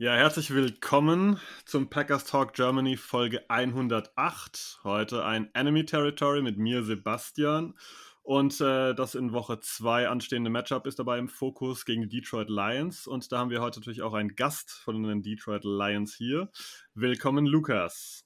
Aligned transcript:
Ja, 0.00 0.14
herzlich 0.14 0.54
willkommen 0.54 1.38
zum 1.66 1.90
Packers 1.90 2.24
Talk 2.24 2.54
Germany 2.54 2.96
Folge 2.96 3.44
108. 3.50 4.80
Heute 4.82 5.26
ein 5.26 5.50
Enemy 5.52 5.84
Territory 5.84 6.40
mit 6.40 6.56
mir, 6.56 6.82
Sebastian. 6.82 7.74
Und 8.22 8.62
äh, 8.62 8.94
das 8.94 9.14
in 9.14 9.34
Woche 9.34 9.60
2 9.60 10.08
anstehende 10.08 10.48
Matchup 10.48 10.86
ist 10.86 10.98
dabei 10.98 11.18
im 11.18 11.28
Fokus 11.28 11.84
gegen 11.84 12.00
die 12.00 12.08
Detroit 12.08 12.48
Lions. 12.48 13.06
Und 13.06 13.30
da 13.30 13.40
haben 13.40 13.50
wir 13.50 13.60
heute 13.60 13.80
natürlich 13.80 14.00
auch 14.00 14.14
einen 14.14 14.36
Gast 14.36 14.70
von 14.70 15.02
den 15.02 15.20
Detroit 15.20 15.64
Lions 15.64 16.14
hier. 16.14 16.50
Willkommen, 16.94 17.44
Lukas. 17.44 18.24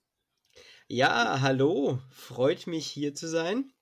Ja, 0.87 1.41
hallo. 1.41 1.99
Freut 2.09 2.69
mich 2.69 2.87
hier 2.87 3.17
zu 3.17 3.27
sein. 3.27 3.73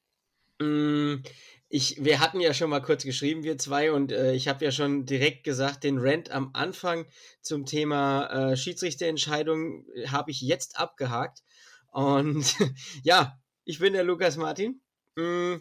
Ich, 1.74 2.04
wir 2.04 2.20
hatten 2.20 2.38
ja 2.38 2.52
schon 2.52 2.68
mal 2.68 2.82
kurz 2.82 3.02
geschrieben, 3.02 3.44
wir 3.44 3.56
zwei, 3.56 3.92
und 3.92 4.12
äh, 4.12 4.34
ich 4.34 4.46
habe 4.46 4.62
ja 4.62 4.70
schon 4.70 5.06
direkt 5.06 5.42
gesagt, 5.42 5.84
den 5.84 5.96
Rant 5.96 6.30
am 6.30 6.50
Anfang 6.52 7.06
zum 7.40 7.64
Thema 7.64 8.26
äh, 8.26 8.56
Schiedsrichterentscheidung 8.58 9.86
habe 10.08 10.32
ich 10.32 10.42
jetzt 10.42 10.78
abgehakt. 10.78 11.42
Und 11.90 12.44
ja, 13.04 13.38
ich 13.64 13.78
bin 13.78 13.94
der 13.94 14.04
Lukas 14.04 14.36
Martin. 14.36 14.82
Mm, 15.16 15.60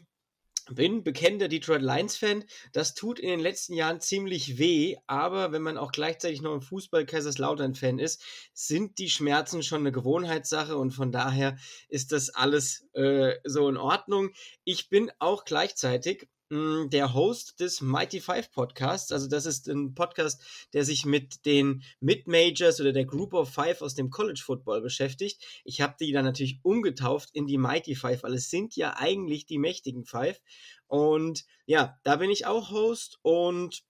bin 0.69 1.03
bekennender 1.03 1.47
Detroit 1.47 1.81
Lions-Fan. 1.81 2.43
Das 2.73 2.93
tut 2.93 3.19
in 3.19 3.29
den 3.29 3.39
letzten 3.39 3.73
Jahren 3.73 3.99
ziemlich 3.99 4.57
weh, 4.57 4.97
aber 5.07 5.51
wenn 5.51 5.61
man 5.61 5.77
auch 5.77 5.91
gleichzeitig 5.91 6.41
noch 6.41 6.53
ein 6.53 6.61
Fußball-Kaiserslautern-Fan 6.61 7.99
ist, 7.99 8.23
sind 8.53 8.97
die 8.97 9.09
Schmerzen 9.09 9.63
schon 9.63 9.81
eine 9.81 9.91
Gewohnheitssache 9.91 10.77
und 10.77 10.91
von 10.91 11.11
daher 11.11 11.57
ist 11.87 12.11
das 12.11 12.29
alles 12.29 12.87
äh, 12.93 13.35
so 13.43 13.67
in 13.69 13.77
Ordnung. 13.77 14.31
Ich 14.63 14.89
bin 14.89 15.11
auch 15.19 15.45
gleichzeitig 15.45 16.27
der 16.51 17.13
Host 17.13 17.61
des 17.61 17.79
Mighty 17.79 18.19
Five 18.19 18.51
Podcasts. 18.51 19.13
Also 19.13 19.29
das 19.29 19.45
ist 19.45 19.67
ein 19.69 19.93
Podcast, 19.93 20.67
der 20.73 20.83
sich 20.83 21.05
mit 21.05 21.45
den 21.45 21.83
Mid-Majors 22.01 22.81
oder 22.81 22.91
der 22.91 23.05
Group 23.05 23.33
of 23.33 23.53
Five 23.53 23.81
aus 23.81 23.95
dem 23.95 24.09
College 24.09 24.41
Football 24.43 24.81
beschäftigt. 24.81 25.41
Ich 25.63 25.79
habe 25.79 25.95
die 25.97 26.11
dann 26.11 26.25
natürlich 26.25 26.59
umgetauft 26.63 27.29
in 27.31 27.47
die 27.47 27.57
Mighty 27.57 27.95
Five, 27.95 28.23
weil 28.23 28.33
es 28.33 28.49
sind 28.49 28.75
ja 28.75 28.97
eigentlich 28.97 29.45
die 29.45 29.59
mächtigen 29.59 30.03
Five. 30.03 30.41
Und 30.87 31.45
ja, 31.65 31.97
da 32.03 32.17
bin 32.17 32.29
ich 32.29 32.45
auch 32.45 32.71
Host 32.71 33.19
und 33.21 33.83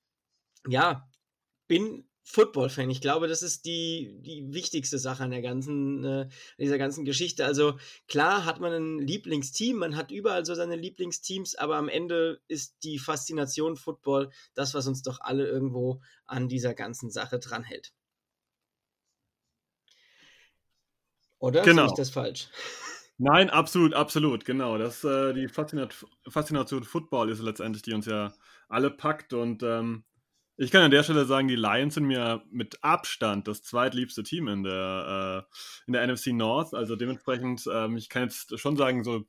ja, 0.68 1.10
bin 1.68 2.08
Football-Fan. 2.24 2.90
Ich 2.90 3.02
glaube, 3.02 3.28
das 3.28 3.42
ist 3.42 3.66
die, 3.66 4.16
die 4.22 4.54
wichtigste 4.54 5.00
Sache 5.00 5.24
an 5.24 5.32
der 5.32 5.42
ganzen, 5.42 6.04
äh, 6.04 6.30
dieser 6.58 6.78
ganzen 6.78 7.04
Geschichte. 7.04 7.46
Also 7.46 7.78
klar 8.08 8.46
hat 8.46 8.60
man 8.60 8.72
ein 8.74 9.00
Lieblingsteam, 9.00 9.78
man 9.78 9.96
hat 9.96 10.12
überall 10.12 10.46
so 10.46 10.54
seine 10.54 10.76
Lieblingsteams, 10.76 11.56
aber 11.56 11.78
am 11.78 11.90
Ende 11.90 12.42
ist 12.48 12.78
die 12.84 13.00
Faszination 13.00 13.76
Football 13.76 14.30
das, 14.54 14.74
was 14.74 14.88
uns 14.88 15.02
doch 15.02 15.20
alle 15.22 15.48
irgendwo 15.48 16.02
an 16.26 16.48
dieser 16.48 16.74
ganzen 16.74 17.10
Sache 17.10 17.40
dranhält. 17.40 17.92
Oder 21.40 21.64
genau. 21.64 21.84
sehe 21.84 21.94
ich 21.94 21.98
das 21.98 22.10
falsch? 22.12 22.50
Nein, 23.18 23.50
absolut, 23.50 23.94
absolut, 23.94 24.46
genau. 24.46 24.78
Das, 24.78 25.04
äh, 25.04 25.34
die 25.34 25.48
Faszinat 25.48 25.96
Faszination 26.28 26.84
Football 26.84 27.30
ist 27.30 27.42
letztendlich, 27.42 27.84
die 27.84 27.94
uns 27.94 28.06
ja 28.06 28.34
alle 28.68 28.90
packt 28.90 29.34
und 29.34 29.64
ähm, 29.64 30.06
ich 30.58 30.72
kann 30.72 30.84
an 30.84 30.92
der 30.92 31.04
Stelle 31.04 31.26
sagen, 31.26 31.48
die 31.48 31.56
Lions 31.56 31.96
sind 31.96 32.06
mir 32.06 32.44
mit 32.52 32.84
Abstand 32.84 33.48
das 33.48 33.64
zweitliebste 33.64 34.24
Team 34.24 34.48
in 34.48 34.64
der, 34.64 35.48
äh, 35.48 35.54
in 35.88 35.94
der 35.94 36.06
NFC 36.08 36.28
North. 36.28 36.74
Also 36.74 36.96
dementsprechend, 36.96 37.68
ähm, 37.72 37.98
ich 37.98 38.10
kann 38.10 38.24
jetzt 38.24 38.58
schon 38.60 38.78
sagen, 38.78 39.04
so, 39.04 39.26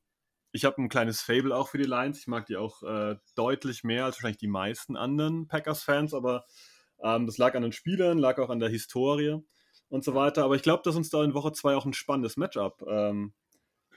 ich 0.53 0.65
habe 0.65 0.83
ein 0.83 0.89
kleines 0.89 1.23
Fable 1.23 1.57
auch 1.57 1.69
für 1.69 1.79
die 1.79 1.85
Lions. 1.85 2.19
Ich 2.19 2.27
mag 2.27 2.47
die 2.47 2.57
auch 2.57 2.83
äh, 2.83 3.17
deutlich 3.35 3.85
mehr 3.85 4.05
als 4.05 4.17
wahrscheinlich 4.17 4.39
die 4.39 4.49
meisten 4.49 4.97
anderen 4.97 5.49
Packers-Fans, 5.49 6.13
aber 6.13 6.45
ähm, 7.03 7.27
das 7.27 7.39
lag 7.39 7.55
an 7.55 7.63
den 7.63 7.73
Spielern, 7.73 8.19
lag 8.19 8.39
auch 8.39 8.51
an 8.51 8.61
der 8.61 8.69
Historie 8.69 9.39
und 9.89 10.05
so 10.05 10.15
weiter. 10.15 10.45
Aber 10.45 10.57
ich 10.57 10.63
glaube, 10.63 10.83
dass 10.85 10.97
uns 10.97 11.09
da 11.09 11.25
in 11.25 11.35
Woche 11.35 11.53
2 11.53 11.77
auch 11.77 11.87
ein 11.87 11.95
spannendes 11.95 12.37
Matchup 12.37 12.83
ähm, 12.87 13.33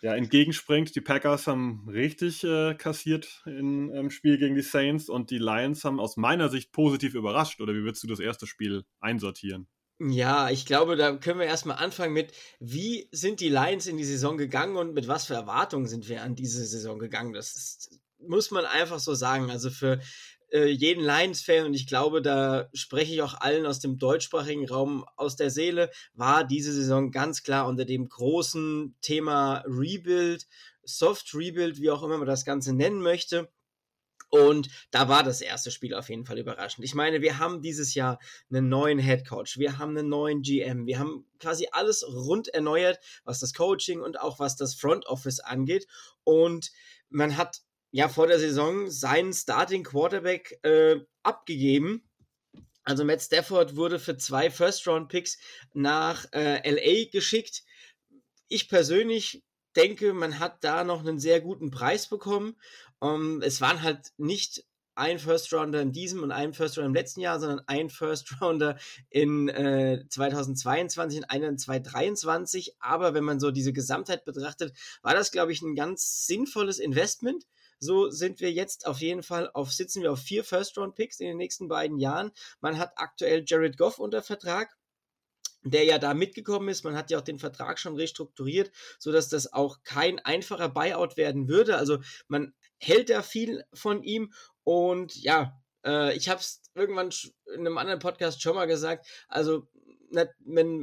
ja, 0.01 0.15
entgegenspringt. 0.15 0.95
Die 0.95 1.01
Packers 1.01 1.47
haben 1.47 1.87
richtig 1.89 2.43
äh, 2.43 2.75
kassiert 2.75 3.43
im 3.45 3.91
ähm, 3.93 4.09
Spiel 4.09 4.37
gegen 4.37 4.55
die 4.55 4.61
Saints 4.61 5.09
und 5.09 5.31
die 5.31 5.37
Lions 5.37 5.83
haben 5.83 5.99
aus 5.99 6.17
meiner 6.17 6.49
Sicht 6.49 6.71
positiv 6.71 7.15
überrascht. 7.15 7.61
Oder 7.61 7.73
wie 7.73 7.83
würdest 7.83 8.03
du 8.03 8.07
das 8.07 8.19
erste 8.19 8.47
Spiel 8.47 8.85
einsortieren? 8.99 9.67
Ja, 9.99 10.49
ich 10.49 10.65
glaube, 10.65 10.97
da 10.97 11.15
können 11.15 11.39
wir 11.39 11.45
erstmal 11.45 11.77
anfangen 11.77 12.13
mit, 12.13 12.33
wie 12.59 13.07
sind 13.11 13.39
die 13.39 13.47
Lions 13.47 13.87
in 13.87 13.95
die 13.97 14.03
Saison 14.03 14.35
gegangen 14.35 14.75
und 14.75 14.93
mit 14.93 15.07
was 15.07 15.25
für 15.25 15.35
Erwartungen 15.35 15.87
sind 15.87 16.09
wir 16.09 16.21
an 16.21 16.35
diese 16.35 16.65
Saison 16.65 16.99
gegangen? 16.99 17.31
Das 17.31 17.55
ist, 17.55 17.99
muss 18.19 18.51
man 18.51 18.65
einfach 18.65 18.99
so 18.99 19.13
sagen. 19.13 19.49
Also 19.49 19.69
für 19.69 20.01
äh, 20.51 20.67
jeden 20.67 21.03
Lions-Fan, 21.03 21.65
und 21.65 21.73
ich 21.73 21.87
glaube, 21.87 22.21
da 22.21 22.69
spreche 22.73 23.13
ich 23.13 23.21
auch 23.21 23.35
allen 23.35 23.65
aus 23.65 23.79
dem 23.79 23.97
deutschsprachigen 23.97 24.67
Raum 24.67 25.05
aus 25.15 25.35
der 25.35 25.49
Seele, 25.49 25.91
war 26.13 26.43
diese 26.43 26.73
Saison 26.73 27.11
ganz 27.11 27.43
klar 27.43 27.67
unter 27.67 27.85
dem 27.85 28.07
großen 28.09 28.95
Thema 29.01 29.63
Rebuild, 29.67 30.47
Soft 30.83 31.33
Rebuild, 31.33 31.81
wie 31.81 31.89
auch 31.89 32.03
immer 32.03 32.17
man 32.17 32.27
das 32.27 32.45
Ganze 32.45 32.73
nennen 32.73 33.01
möchte. 33.01 33.49
Und 34.29 34.69
da 34.91 35.07
war 35.07 35.23
das 35.23 35.41
erste 35.41 35.71
Spiel 35.71 35.93
auf 35.93 36.09
jeden 36.09 36.25
Fall 36.25 36.37
überraschend. 36.39 36.83
Ich 36.83 36.95
meine, 36.95 37.21
wir 37.21 37.39
haben 37.39 37.61
dieses 37.61 37.93
Jahr 37.93 38.19
einen 38.49 38.69
neuen 38.69 38.99
Head 38.99 39.27
Coach, 39.27 39.57
wir 39.57 39.77
haben 39.77 39.97
einen 39.97 40.09
neuen 40.09 40.41
GM, 40.41 40.87
wir 40.87 40.99
haben 40.99 41.25
quasi 41.39 41.67
alles 41.71 42.05
rund 42.05 42.49
erneuert, 42.49 42.99
was 43.23 43.39
das 43.39 43.53
Coaching 43.53 44.01
und 44.01 44.19
auch 44.19 44.39
was 44.39 44.55
das 44.57 44.75
Front 44.75 45.05
Office 45.05 45.39
angeht. 45.39 45.87
Und 46.23 46.71
man 47.09 47.37
hat 47.37 47.61
ja 47.95 48.09
vor 48.09 48.27
der 48.27 48.39
Saison 48.39 48.91
seinen 48.91 49.31
Starting 49.31 49.85
Quarterback 49.85 50.59
äh, 50.63 50.99
abgegeben. 51.23 52.03
Also 52.83 53.05
Matt 53.05 53.21
Stafford 53.21 53.77
wurde 53.77 53.99
für 53.99 54.17
zwei 54.17 54.51
First-Round-Picks 54.51 55.37
nach 55.71 56.25
äh, 56.33 56.69
LA 56.69 57.09
geschickt. 57.09 57.63
Ich 58.49 58.67
persönlich 58.67 59.45
denke, 59.77 60.11
man 60.13 60.39
hat 60.39 60.61
da 60.65 60.83
noch 60.83 60.99
einen 60.99 61.19
sehr 61.19 61.39
guten 61.39 61.71
Preis 61.71 62.09
bekommen. 62.09 62.57
Um, 62.99 63.35
ähm, 63.35 63.41
es 63.41 63.61
waren 63.61 63.81
halt 63.81 64.11
nicht 64.17 64.65
ein 64.95 65.17
First 65.17 65.53
Rounder 65.53 65.79
in 65.79 65.93
diesem 65.93 66.21
und 66.21 66.33
ein 66.33 66.53
First 66.53 66.77
Rounder 66.77 66.87
im 66.87 66.95
letzten 66.95 67.21
Jahr, 67.21 67.39
sondern 67.39 67.61
ein 67.67 67.89
First 67.89 68.41
Rounder 68.41 68.77
in 69.09 69.47
äh, 69.47 70.03
2022 70.09 71.19
und 71.19 71.29
einen 71.29 71.51
in 71.51 71.57
2023. 71.57 72.75
Aber 72.79 73.13
wenn 73.13 73.23
man 73.23 73.39
so 73.39 73.51
diese 73.51 73.71
Gesamtheit 73.71 74.25
betrachtet, 74.25 74.75
war 75.01 75.13
das, 75.13 75.31
glaube 75.31 75.53
ich, 75.53 75.61
ein 75.61 75.75
ganz 75.75 76.25
sinnvolles 76.25 76.79
Investment. 76.79 77.45
So 77.79 78.09
sind 78.09 78.39
wir 78.39 78.51
jetzt 78.51 78.87
auf 78.87 78.99
jeden 78.99 79.23
Fall 79.23 79.49
auf, 79.53 79.71
sitzen 79.71 80.01
wir 80.01 80.11
auf 80.11 80.19
vier 80.19 80.43
First-Round-Picks 80.43 81.19
in 81.19 81.27
den 81.27 81.37
nächsten 81.37 81.67
beiden 81.67 81.97
Jahren. 81.97 82.31
Man 82.61 82.77
hat 82.77 82.93
aktuell 82.95 83.43
Jared 83.45 83.77
Goff 83.77 83.99
unter 83.99 84.21
Vertrag 84.21 84.75
der 85.65 85.83
ja 85.83 85.97
da 85.97 86.13
mitgekommen 86.13 86.69
ist. 86.69 86.83
Man 86.83 86.95
hat 86.95 87.09
ja 87.11 87.17
auch 87.17 87.23
den 87.23 87.39
Vertrag 87.39 87.79
schon 87.79 87.95
restrukturiert, 87.95 88.71
sodass 88.99 89.29
das 89.29 89.51
auch 89.51 89.79
kein 89.83 90.19
einfacher 90.19 90.69
Buyout 90.69 91.17
werden 91.17 91.47
würde. 91.47 91.77
Also 91.77 91.99
man 92.27 92.53
hält 92.77 93.09
da 93.09 93.21
viel 93.21 93.63
von 93.73 94.03
ihm 94.03 94.31
und 94.63 95.15
ja, 95.15 95.59
äh, 95.83 96.15
ich 96.15 96.29
habe 96.29 96.39
es 96.39 96.61
irgendwann 96.75 97.09
in 97.53 97.61
einem 97.61 97.77
anderen 97.77 97.99
Podcast 97.99 98.41
schon 98.41 98.55
mal 98.55 98.67
gesagt. 98.67 99.07
Also 99.27 99.67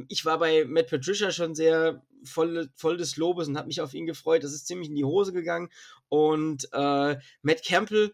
ich 0.09 0.25
war 0.25 0.37
bei 0.37 0.65
Matt 0.65 0.89
Patricia 0.89 1.31
schon 1.31 1.55
sehr 1.55 2.05
voll, 2.25 2.69
voll 2.75 2.97
des 2.97 3.17
Lobes 3.17 3.47
und 3.47 3.57
habe 3.57 3.67
mich 3.67 3.81
auf 3.81 3.93
ihn 3.93 4.05
gefreut. 4.05 4.43
Das 4.43 4.53
ist 4.53 4.67
ziemlich 4.67 4.89
in 4.89 4.95
die 4.95 5.05
Hose 5.05 5.33
gegangen. 5.33 5.69
Und 6.09 6.67
äh, 6.71 7.17
Matt 7.41 7.65
Campbell, 7.65 8.13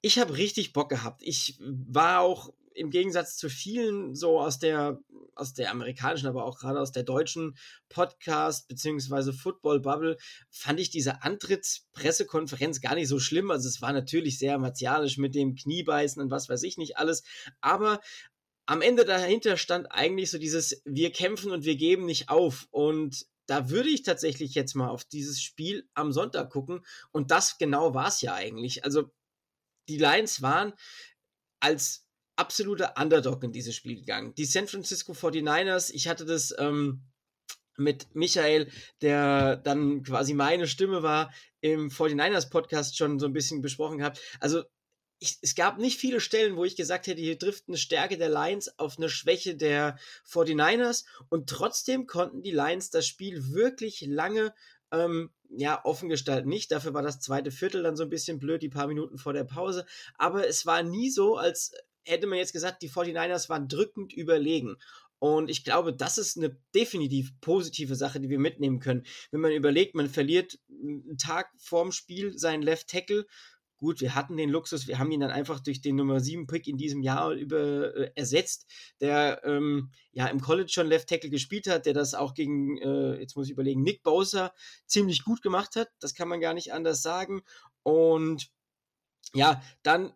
ich 0.00 0.18
habe 0.18 0.36
richtig 0.36 0.72
Bock 0.72 0.88
gehabt. 0.88 1.22
Ich 1.22 1.58
war 1.60 2.20
auch 2.20 2.52
im 2.74 2.90
Gegensatz 2.90 3.36
zu 3.36 3.48
vielen 3.48 4.14
so 4.14 4.40
aus 4.40 4.58
der, 4.58 4.98
aus 5.34 5.54
der 5.54 5.70
amerikanischen, 5.70 6.26
aber 6.26 6.44
auch 6.44 6.58
gerade 6.58 6.80
aus 6.80 6.92
der 6.92 7.02
deutschen 7.02 7.56
Podcast- 7.88 8.68
bzw. 8.68 9.32
Football-Bubble, 9.32 10.16
fand 10.50 10.80
ich 10.80 10.90
diese 10.90 11.22
Antrittspressekonferenz 11.22 12.80
gar 12.80 12.94
nicht 12.94 13.08
so 13.08 13.18
schlimm. 13.18 13.50
Also 13.50 13.68
es 13.68 13.82
war 13.82 13.92
natürlich 13.92 14.38
sehr 14.38 14.58
martialisch 14.58 15.18
mit 15.18 15.34
dem 15.34 15.54
Kniebeißen 15.54 16.20
und 16.22 16.30
was 16.30 16.48
weiß 16.48 16.62
ich 16.62 16.78
nicht 16.78 16.96
alles. 16.96 17.22
Aber 17.60 18.00
am 18.66 18.80
Ende 18.80 19.04
dahinter 19.04 19.56
stand 19.56 19.90
eigentlich 19.90 20.30
so 20.30 20.38
dieses, 20.38 20.82
wir 20.84 21.10
kämpfen 21.10 21.50
und 21.50 21.64
wir 21.64 21.76
geben 21.76 22.06
nicht 22.06 22.28
auf. 22.28 22.68
Und 22.70 23.26
da 23.46 23.70
würde 23.70 23.88
ich 23.88 24.02
tatsächlich 24.02 24.54
jetzt 24.54 24.74
mal 24.74 24.88
auf 24.88 25.04
dieses 25.04 25.42
Spiel 25.42 25.88
am 25.94 26.12
Sonntag 26.12 26.50
gucken. 26.50 26.84
Und 27.10 27.30
das 27.30 27.58
genau 27.58 27.94
war 27.94 28.08
es 28.08 28.20
ja 28.20 28.34
eigentlich. 28.34 28.84
Also 28.84 29.10
die 29.88 29.98
Lions 29.98 30.42
waren 30.42 30.72
als 31.60 32.06
absoluter 32.36 32.94
Underdog 32.96 33.42
in 33.44 33.52
dieses 33.52 33.74
Spiel 33.74 33.96
gegangen. 33.96 34.34
Die 34.34 34.44
San 34.44 34.68
Francisco 34.68 35.12
49ers, 35.12 35.90
ich 35.92 36.08
hatte 36.08 36.24
das 36.24 36.54
ähm, 36.58 37.02
mit 37.76 38.14
Michael, 38.14 38.70
der 39.00 39.56
dann 39.56 40.02
quasi 40.02 40.34
meine 40.34 40.66
Stimme 40.66 41.02
war, 41.02 41.32
im 41.60 41.90
49ers 41.90 42.50
Podcast 42.50 42.96
schon 42.96 43.18
so 43.18 43.26
ein 43.26 43.32
bisschen 43.32 43.62
besprochen 43.62 43.98
gehabt. 43.98 44.20
Also 44.40 44.64
ich, 45.22 45.38
es 45.40 45.54
gab 45.54 45.78
nicht 45.78 45.98
viele 45.98 46.20
Stellen, 46.20 46.56
wo 46.56 46.64
ich 46.64 46.74
gesagt 46.74 47.06
hätte, 47.06 47.20
hier 47.20 47.38
trifft 47.38 47.68
eine 47.68 47.76
Stärke 47.76 48.18
der 48.18 48.28
Lions 48.28 48.78
auf 48.78 48.98
eine 48.98 49.08
Schwäche 49.08 49.54
der 49.54 49.96
49ers 50.28 51.04
und 51.28 51.48
trotzdem 51.48 52.08
konnten 52.08 52.42
die 52.42 52.50
Lions 52.50 52.90
das 52.90 53.06
Spiel 53.06 53.52
wirklich 53.52 54.00
lange 54.00 54.52
ähm, 54.90 55.30
ja, 55.48 55.84
offen 55.84 56.08
gestalten 56.08 56.48
nicht. 56.48 56.72
Dafür 56.72 56.92
war 56.92 57.02
das 57.02 57.20
zweite 57.20 57.52
Viertel 57.52 57.84
dann 57.84 57.96
so 57.96 58.02
ein 58.02 58.10
bisschen 58.10 58.40
blöd, 58.40 58.62
die 58.62 58.68
paar 58.68 58.88
Minuten 58.88 59.16
vor 59.16 59.32
der 59.32 59.44
Pause. 59.44 59.86
Aber 60.18 60.48
es 60.48 60.66
war 60.66 60.82
nie 60.82 61.10
so, 61.10 61.36
als 61.36 61.72
hätte 62.04 62.26
man 62.26 62.38
jetzt 62.38 62.52
gesagt, 62.52 62.82
die 62.82 62.90
49ers 62.90 63.48
waren 63.48 63.68
drückend 63.68 64.12
überlegen. 64.12 64.76
Und 65.20 65.50
ich 65.50 65.62
glaube, 65.62 65.94
das 65.94 66.18
ist 66.18 66.36
eine 66.36 66.58
definitiv 66.74 67.30
positive 67.40 67.94
Sache, 67.94 68.18
die 68.18 68.28
wir 68.28 68.40
mitnehmen 68.40 68.80
können. 68.80 69.04
Wenn 69.30 69.40
man 69.40 69.52
überlegt, 69.52 69.94
man 69.94 70.08
verliert 70.08 70.58
einen 70.68 71.16
Tag 71.16 71.48
vorm 71.58 71.92
Spiel 71.92 72.36
seinen 72.36 72.62
Left 72.62 72.88
Tackle. 72.88 73.24
Gut, 73.82 74.00
wir 74.00 74.14
hatten 74.14 74.36
den 74.36 74.48
Luxus, 74.48 74.86
wir 74.86 75.00
haben 75.00 75.10
ihn 75.10 75.18
dann 75.18 75.32
einfach 75.32 75.58
durch 75.58 75.80
den 75.80 75.96
Nummer 75.96 76.20
7 76.20 76.46
Pick 76.46 76.68
in 76.68 76.76
diesem 76.76 77.02
Jahr 77.02 77.32
über, 77.32 77.92
äh, 77.96 78.12
ersetzt, 78.14 78.70
der 79.00 79.42
ähm, 79.42 79.90
ja 80.12 80.28
im 80.28 80.40
College 80.40 80.68
schon 80.68 80.86
Left 80.86 81.08
Tackle 81.08 81.30
gespielt 81.30 81.66
hat, 81.66 81.84
der 81.84 81.92
das 81.92 82.14
auch 82.14 82.34
gegen, 82.34 82.78
äh, 82.78 83.18
jetzt 83.18 83.34
muss 83.34 83.46
ich 83.46 83.52
überlegen, 83.52 83.82
Nick 83.82 84.04
Bowser 84.04 84.54
ziemlich 84.86 85.24
gut 85.24 85.42
gemacht 85.42 85.74
hat. 85.74 85.88
Das 85.98 86.14
kann 86.14 86.28
man 86.28 86.40
gar 86.40 86.54
nicht 86.54 86.72
anders 86.72 87.02
sagen. 87.02 87.42
Und 87.82 88.52
ja, 89.34 89.60
dann 89.82 90.14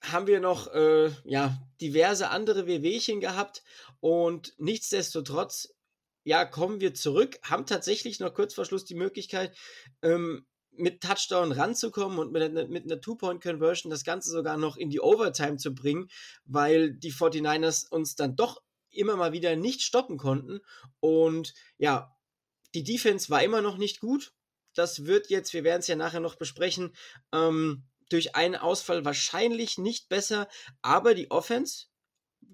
haben 0.00 0.28
wir 0.28 0.38
noch 0.38 0.72
äh, 0.72 1.10
ja, 1.24 1.60
diverse 1.80 2.30
andere 2.30 2.68
Wehwehchen 2.68 3.18
gehabt 3.18 3.64
und 3.98 4.54
nichtsdestotrotz 4.58 5.74
ja, 6.22 6.44
kommen 6.44 6.80
wir 6.80 6.94
zurück, 6.94 7.40
haben 7.42 7.66
tatsächlich 7.66 8.20
noch 8.20 8.34
kurz 8.34 8.54
vor 8.54 8.64
Schluss 8.64 8.84
die 8.84 8.94
Möglichkeit, 8.94 9.56
ähm, 10.02 10.46
mit 10.72 11.02
Touchdown 11.02 11.52
ranzukommen 11.52 12.18
und 12.18 12.32
mit, 12.32 12.70
mit 12.70 12.84
einer 12.84 13.00
Two-Point-Conversion 13.00 13.90
das 13.90 14.04
Ganze 14.04 14.30
sogar 14.30 14.56
noch 14.56 14.76
in 14.76 14.90
die 14.90 15.00
Overtime 15.00 15.56
zu 15.56 15.74
bringen, 15.74 16.08
weil 16.44 16.92
die 16.92 17.12
49ers 17.12 17.88
uns 17.88 18.14
dann 18.14 18.36
doch 18.36 18.62
immer 18.90 19.16
mal 19.16 19.32
wieder 19.32 19.56
nicht 19.56 19.82
stoppen 19.82 20.16
konnten. 20.16 20.60
Und 21.00 21.54
ja, 21.78 22.16
die 22.74 22.84
Defense 22.84 23.30
war 23.30 23.42
immer 23.42 23.62
noch 23.62 23.76
nicht 23.76 24.00
gut. 24.00 24.32
Das 24.74 25.06
wird 25.06 25.30
jetzt, 25.30 25.52
wir 25.52 25.64
werden 25.64 25.80
es 25.80 25.88
ja 25.88 25.96
nachher 25.96 26.20
noch 26.20 26.36
besprechen, 26.36 26.94
ähm, 27.32 27.84
durch 28.08 28.34
einen 28.34 28.56
Ausfall 28.56 29.04
wahrscheinlich 29.04 29.78
nicht 29.78 30.08
besser, 30.08 30.48
aber 30.82 31.14
die 31.14 31.30
Offense, 31.30 31.86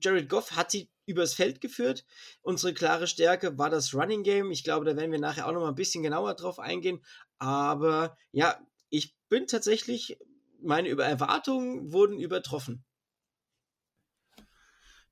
Jared 0.01 0.29
Goff 0.29 0.53
hat 0.53 0.71
sie 0.71 0.91
übers 1.07 1.35
Feld 1.35 1.61
geführt. 1.61 2.05
Unsere 2.43 2.75
klare 2.75 3.07
Stärke 3.07 3.57
war 3.59 3.71
das 3.71 3.95
Running 3.95 4.23
Game. 4.23 4.51
Ich 4.51 4.65
glaube, 4.65 4.85
da 4.85 4.97
werden 4.97 5.13
wir 5.13 5.19
nachher 5.19 5.47
auch 5.47 5.53
noch 5.53 5.61
mal 5.61 5.69
ein 5.69 5.75
bisschen 5.75 6.03
genauer 6.03 6.35
drauf 6.35 6.59
eingehen. 6.59 7.01
Aber 7.39 8.17
ja, 8.33 8.59
ich 8.91 9.15
bin 9.29 9.47
tatsächlich, 9.47 10.19
meine 10.61 10.91
Erwartungen 10.91 11.93
wurden 11.93 12.19
übertroffen. 12.19 12.85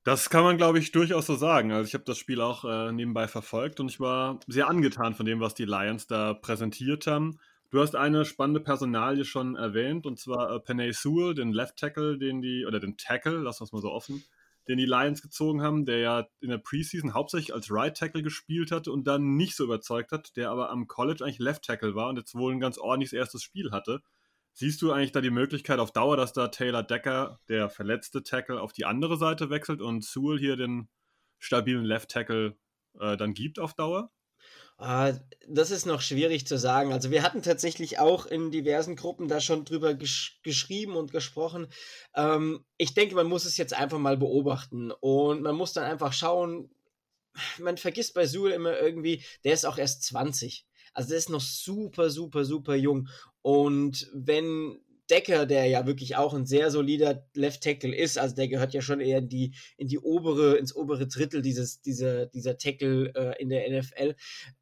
Das 0.03 0.29
kann 0.29 0.43
man, 0.43 0.57
glaube 0.57 0.77
ich, 0.77 0.91
durchaus 0.91 1.25
so 1.25 1.35
sagen. 1.35 1.71
Also 1.71 1.87
ich 1.87 1.95
habe 1.95 2.03
das 2.03 2.19
Spiel 2.19 2.39
auch 2.39 2.63
äh, 2.63 2.91
nebenbei 2.91 3.27
verfolgt 3.27 3.79
und 3.79 3.89
ich 3.89 3.99
war 3.99 4.39
sehr 4.45 4.69
angetan 4.69 5.15
von 5.15 5.25
dem, 5.25 5.39
was 5.39 5.55
die 5.55 5.65
Lions 5.65 6.05
da 6.05 6.35
präsentiert 6.35 7.07
haben. 7.07 7.39
Du 7.71 7.81
hast 7.81 7.95
eine 7.95 8.23
spannende 8.23 8.59
Personalie 8.59 9.25
schon 9.25 9.55
erwähnt, 9.55 10.05
und 10.05 10.19
zwar 10.19 10.51
äh, 10.51 10.59
Penay 10.59 10.93
Sewell, 10.93 11.33
den 11.33 11.51
Left 11.51 11.77
Tackle, 11.77 12.19
den 12.19 12.41
die, 12.41 12.65
oder 12.67 12.79
den 12.79 12.97
Tackle, 12.97 13.37
lassen 13.37 13.61
wir 13.61 13.65
es 13.65 13.71
mal 13.71 13.81
so 13.81 13.91
offen, 13.91 14.23
den 14.67 14.77
die 14.77 14.85
Lions 14.85 15.21
gezogen 15.21 15.61
haben, 15.61 15.85
der 15.85 15.99
ja 15.99 16.27
in 16.41 16.49
der 16.49 16.57
Preseason 16.57 17.13
hauptsächlich 17.13 17.53
als 17.53 17.71
Right 17.71 17.95
Tackle 17.95 18.23
gespielt 18.23 18.71
hatte 18.71 18.91
und 18.91 19.05
dann 19.05 19.35
nicht 19.35 19.55
so 19.55 19.63
überzeugt 19.63 20.11
hat, 20.11 20.35
der 20.35 20.49
aber 20.49 20.69
am 20.69 20.87
College 20.87 21.23
eigentlich 21.23 21.39
Left 21.39 21.63
Tackle 21.63 21.95
war 21.95 22.09
und 22.09 22.17
jetzt 22.17 22.35
wohl 22.35 22.53
ein 22.53 22.59
ganz 22.59 22.77
ordentliches 22.77 23.13
erstes 23.13 23.43
Spiel 23.43 23.71
hatte. 23.71 24.01
Siehst 24.53 24.81
du 24.81 24.91
eigentlich 24.91 25.11
da 25.11 25.21
die 25.21 25.29
Möglichkeit 25.29 25.79
auf 25.79 25.91
Dauer, 25.91 26.15
dass 26.17 26.33
da 26.33 26.47
Taylor 26.47 26.81
Decker, 26.81 27.39
der 27.49 27.69
verletzte 27.69 28.23
Tackle, 28.23 28.61
auf 28.61 28.71
die 28.71 28.85
andere 28.85 29.17
Seite 29.17 29.49
wechselt 29.49 29.81
und 29.81 30.03
Sewell 30.03 30.39
hier 30.39 30.55
den 30.55 30.87
stabilen 31.39 31.83
Left 31.83 32.09
Tackle 32.09 32.57
äh, 32.99 33.17
dann 33.17 33.33
gibt 33.33 33.59
auf 33.59 33.73
Dauer? 33.73 34.11
Ah, 34.77 35.13
das 35.47 35.71
ist 35.71 35.85
noch 35.85 36.01
schwierig 36.01 36.45
zu 36.47 36.57
sagen. 36.57 36.91
Also 36.91 37.09
wir 37.09 37.23
hatten 37.23 37.41
tatsächlich 37.41 37.99
auch 37.99 38.25
in 38.25 38.51
diversen 38.51 38.97
Gruppen 38.97 39.29
da 39.29 39.39
schon 39.39 39.63
drüber 39.63 39.93
gesch 39.93 40.39
geschrieben 40.43 40.97
und 40.97 41.11
gesprochen. 41.13 41.67
Ähm, 42.13 42.65
ich 42.77 42.93
denke, 42.93 43.15
man 43.15 43.27
muss 43.27 43.45
es 43.45 43.55
jetzt 43.55 43.73
einfach 43.73 43.99
mal 43.99 44.17
beobachten 44.17 44.91
und 44.91 45.41
man 45.41 45.55
muss 45.55 45.71
dann 45.71 45.85
einfach 45.85 46.11
schauen. 46.11 46.69
Man 47.59 47.77
vergisst 47.77 48.13
bei 48.13 48.27
Suhl 48.27 48.51
immer 48.51 48.77
irgendwie, 48.77 49.23
der 49.45 49.53
ist 49.53 49.65
auch 49.65 49.77
erst 49.77 50.03
20. 50.03 50.65
Also 50.93 51.09
der 51.09 51.17
ist 51.19 51.29
noch 51.29 51.41
super, 51.41 52.09
super, 52.09 52.43
super 52.45 52.75
jung. 52.75 53.07
Und 53.41 54.09
wenn 54.13 54.79
Decker, 55.09 55.45
der 55.45 55.65
ja 55.67 55.85
wirklich 55.85 56.15
auch 56.15 56.33
ein 56.33 56.45
sehr 56.45 56.71
solider 56.71 57.27
Left 57.33 57.63
Tackle 57.63 57.95
ist, 57.95 58.17
also 58.17 58.35
der 58.35 58.47
gehört 58.47 58.73
ja 58.73 58.81
schon 58.81 58.99
eher 58.99 59.19
in 59.19 59.29
die, 59.29 59.55
in 59.77 59.87
die 59.87 59.99
obere, 59.99 60.57
ins 60.57 60.75
obere 60.75 61.07
Drittel 61.07 61.41
dieses, 61.41 61.81
dieser, 61.81 62.25
dieser 62.25 62.57
Tackle 62.57 63.13
äh, 63.15 63.41
in 63.41 63.49
der 63.49 63.69
NFL. 63.69 64.15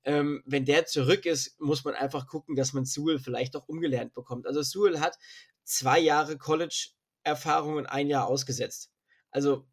Ähm, 0.03 0.43
wenn 0.45 0.65
der 0.65 0.85
zurück 0.85 1.25
ist, 1.25 1.59
muss 1.59 1.83
man 1.83 1.93
einfach 1.93 2.27
gucken, 2.27 2.55
dass 2.55 2.73
man 2.73 2.85
Sewell 2.85 3.19
vielleicht 3.19 3.55
auch 3.55 3.67
umgelernt 3.67 4.13
bekommt. 4.13 4.47
Also 4.47 4.61
Sewell 4.61 4.99
hat 4.99 5.17
zwei 5.63 5.99
Jahre 5.99 6.37
College-Erfahrung 6.37 7.75
und 7.75 7.85
ein 7.85 8.09
Jahr 8.09 8.27
ausgesetzt. 8.27 8.91
Also 9.31 9.65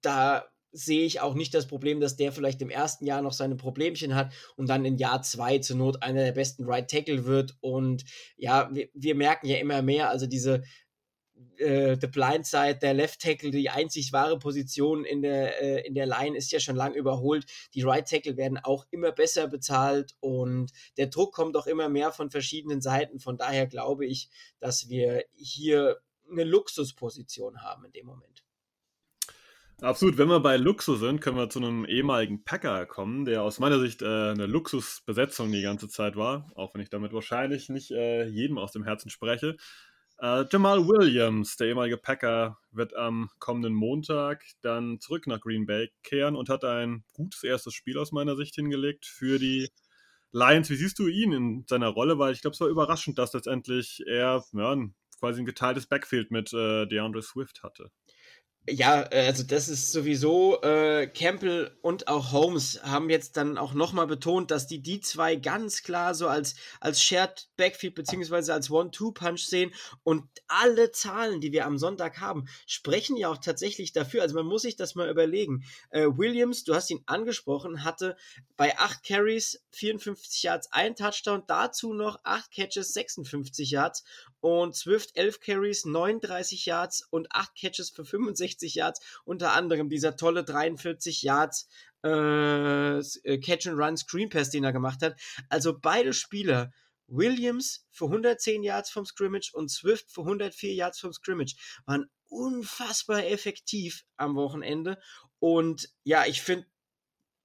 da 0.00 0.46
sehe 0.76 1.04
ich 1.04 1.20
auch 1.20 1.34
nicht 1.34 1.54
das 1.54 1.66
Problem, 1.66 2.00
dass 2.00 2.16
der 2.16 2.32
vielleicht 2.32 2.60
im 2.60 2.70
ersten 2.70 3.06
Jahr 3.06 3.22
noch 3.22 3.32
seine 3.32 3.56
Problemchen 3.56 4.14
hat 4.14 4.32
und 4.56 4.68
dann 4.68 4.84
in 4.84 4.98
Jahr 4.98 5.22
zwei 5.22 5.58
zur 5.58 5.76
Not 5.76 6.02
einer 6.02 6.22
der 6.22 6.32
besten 6.32 6.64
Right 6.64 6.88
Tackle 6.88 7.24
wird. 7.24 7.56
Und 7.60 8.04
ja, 8.36 8.68
wir, 8.72 8.88
wir 8.92 9.14
merken 9.14 9.46
ja 9.46 9.56
immer 9.56 9.80
mehr, 9.82 10.10
also 10.10 10.26
diese 10.26 10.62
äh, 11.56 11.96
The 11.98 12.06
Blind 12.08 12.46
Side, 12.46 12.78
der 12.82 12.94
Left 12.94 13.20
Tackle, 13.20 13.50
die 13.50 13.70
einzig 13.70 14.12
wahre 14.12 14.38
Position 14.38 15.04
in 15.04 15.22
der, 15.22 15.62
äh, 15.62 15.86
in 15.86 15.94
der 15.94 16.06
Line 16.06 16.36
ist 16.36 16.52
ja 16.52 16.60
schon 16.60 16.76
lang 16.76 16.94
überholt. 16.94 17.46
Die 17.74 17.82
Right 17.82 18.06
Tackle 18.06 18.36
werden 18.36 18.58
auch 18.58 18.86
immer 18.90 19.12
besser 19.12 19.48
bezahlt 19.48 20.14
und 20.20 20.72
der 20.98 21.06
Druck 21.06 21.34
kommt 21.34 21.56
auch 21.56 21.66
immer 21.66 21.88
mehr 21.88 22.12
von 22.12 22.30
verschiedenen 22.30 22.82
Seiten. 22.82 23.18
Von 23.18 23.38
daher 23.38 23.66
glaube 23.66 24.04
ich, 24.04 24.28
dass 24.60 24.88
wir 24.90 25.24
hier 25.34 25.98
eine 26.30 26.44
Luxusposition 26.44 27.62
haben 27.62 27.84
in 27.86 27.92
dem 27.92 28.06
Moment. 28.06 28.45
Absolut, 29.82 30.16
wenn 30.16 30.28
wir 30.28 30.40
bei 30.40 30.56
Luxus 30.56 31.00
sind, 31.00 31.20
können 31.20 31.36
wir 31.36 31.50
zu 31.50 31.58
einem 31.58 31.84
ehemaligen 31.84 32.42
Packer 32.44 32.86
kommen, 32.86 33.26
der 33.26 33.42
aus 33.42 33.58
meiner 33.58 33.78
Sicht 33.78 34.00
äh, 34.00 34.30
eine 34.30 34.46
Luxusbesetzung 34.46 35.52
die 35.52 35.60
ganze 35.60 35.86
Zeit 35.88 36.16
war, 36.16 36.50
auch 36.54 36.72
wenn 36.72 36.80
ich 36.80 36.88
damit 36.88 37.12
wahrscheinlich 37.12 37.68
nicht 37.68 37.90
äh, 37.90 38.24
jedem 38.24 38.56
aus 38.56 38.72
dem 38.72 38.84
Herzen 38.84 39.10
spreche. 39.10 39.56
Äh, 40.18 40.46
Jamal 40.50 40.88
Williams, 40.88 41.56
der 41.56 41.68
ehemalige 41.68 41.98
Packer, 41.98 42.58
wird 42.70 42.96
am 42.96 43.28
kommenden 43.38 43.74
Montag 43.74 44.44
dann 44.62 44.98
zurück 44.98 45.26
nach 45.26 45.40
Green 45.40 45.66
Bay 45.66 45.90
kehren 46.02 46.36
und 46.36 46.48
hat 46.48 46.64
ein 46.64 47.04
gutes 47.12 47.44
erstes 47.44 47.74
Spiel 47.74 47.98
aus 47.98 48.12
meiner 48.12 48.34
Sicht 48.34 48.54
hingelegt 48.54 49.04
für 49.04 49.38
die 49.38 49.68
Lions. 50.32 50.70
Wie 50.70 50.76
siehst 50.76 50.98
du 50.98 51.06
ihn 51.06 51.32
in 51.32 51.64
seiner 51.68 51.88
Rolle? 51.88 52.18
Weil 52.18 52.32
ich 52.32 52.40
glaube, 52.40 52.54
es 52.54 52.60
war 52.60 52.68
überraschend, 52.68 53.18
dass 53.18 53.34
letztendlich 53.34 54.02
er 54.06 54.42
ja, 54.54 54.86
quasi 55.20 55.42
ein 55.42 55.46
geteiltes 55.46 55.86
Backfield 55.86 56.30
mit 56.30 56.50
äh, 56.54 56.86
DeAndre 56.86 57.22
Swift 57.22 57.62
hatte. 57.62 57.90
Ja, 58.68 59.02
äh, 59.12 59.26
also 59.26 59.44
das 59.44 59.68
ist 59.68 59.92
sowieso, 59.92 60.60
äh, 60.62 61.06
Campbell 61.06 61.70
und 61.82 62.08
auch 62.08 62.32
Holmes 62.32 62.82
haben 62.82 63.10
jetzt 63.10 63.36
dann 63.36 63.58
auch 63.58 63.74
nochmal 63.74 64.08
betont, 64.08 64.50
dass 64.50 64.66
die 64.66 64.80
die 64.80 65.00
zwei 65.00 65.36
ganz 65.36 65.84
klar 65.84 66.16
so 66.16 66.26
als, 66.26 66.56
als 66.80 67.00
Shared 67.00 67.48
Backfield 67.56 67.94
beziehungsweise 67.94 68.52
als 68.52 68.68
One-Two-Punch 68.68 69.44
sehen 69.44 69.72
und 70.02 70.24
alle 70.48 70.90
Zahlen, 70.90 71.40
die 71.40 71.52
wir 71.52 71.64
am 71.64 71.78
Sonntag 71.78 72.20
haben, 72.20 72.48
sprechen 72.66 73.16
ja 73.16 73.28
auch 73.28 73.38
tatsächlich 73.38 73.92
dafür. 73.92 74.22
Also 74.22 74.34
man 74.34 74.46
muss 74.46 74.62
sich 74.62 74.74
das 74.74 74.96
mal 74.96 75.08
überlegen. 75.08 75.64
Äh, 75.90 76.06
Williams, 76.06 76.64
du 76.64 76.74
hast 76.74 76.90
ihn 76.90 77.04
angesprochen, 77.06 77.84
hatte 77.84 78.16
bei 78.56 78.76
acht 78.78 79.04
Carries 79.04 79.62
54 79.70 80.42
Yards, 80.42 80.72
ein 80.72 80.96
Touchdown, 80.96 81.44
dazu 81.46 81.92
noch 81.92 82.18
acht 82.24 82.50
Catches, 82.50 82.94
56 82.94 83.70
Yards 83.70 84.02
und 84.40 84.74
Swift 84.74 85.16
11 85.16 85.40
Carries, 85.40 85.84
39 85.84 86.66
Yards 86.66 87.06
und 87.10 87.30
acht 87.30 87.54
Catches 87.54 87.90
für 87.90 88.04
65 88.04 88.55
60 88.56 88.74
Yards, 88.74 89.00
unter 89.24 89.52
anderem 89.52 89.88
dieser 89.88 90.16
tolle 90.16 90.44
43 90.44 91.22
Yards 91.22 91.68
äh, 92.04 92.98
äh, 92.98 93.38
Catch 93.38 93.66
and 93.66 93.78
Run 93.78 93.96
Screen 93.96 94.28
Pass, 94.28 94.50
den 94.50 94.64
er 94.64 94.72
gemacht 94.72 95.02
hat. 95.02 95.18
Also 95.48 95.78
beide 95.78 96.12
Spieler, 96.12 96.72
Williams 97.06 97.86
für 97.90 98.06
110 98.06 98.62
Yards 98.62 98.90
vom 98.90 99.06
Scrimmage 99.06 99.50
und 99.52 99.70
Swift 99.70 100.10
für 100.10 100.22
104 100.22 100.74
Yards 100.74 100.98
vom 100.98 101.12
Scrimmage, 101.12 101.54
waren 101.84 102.06
unfassbar 102.28 103.24
effektiv 103.26 104.04
am 104.16 104.34
Wochenende. 104.34 104.98
Und 105.38 105.88
ja, 106.02 106.24
ich 106.26 106.42
finde, 106.42 106.66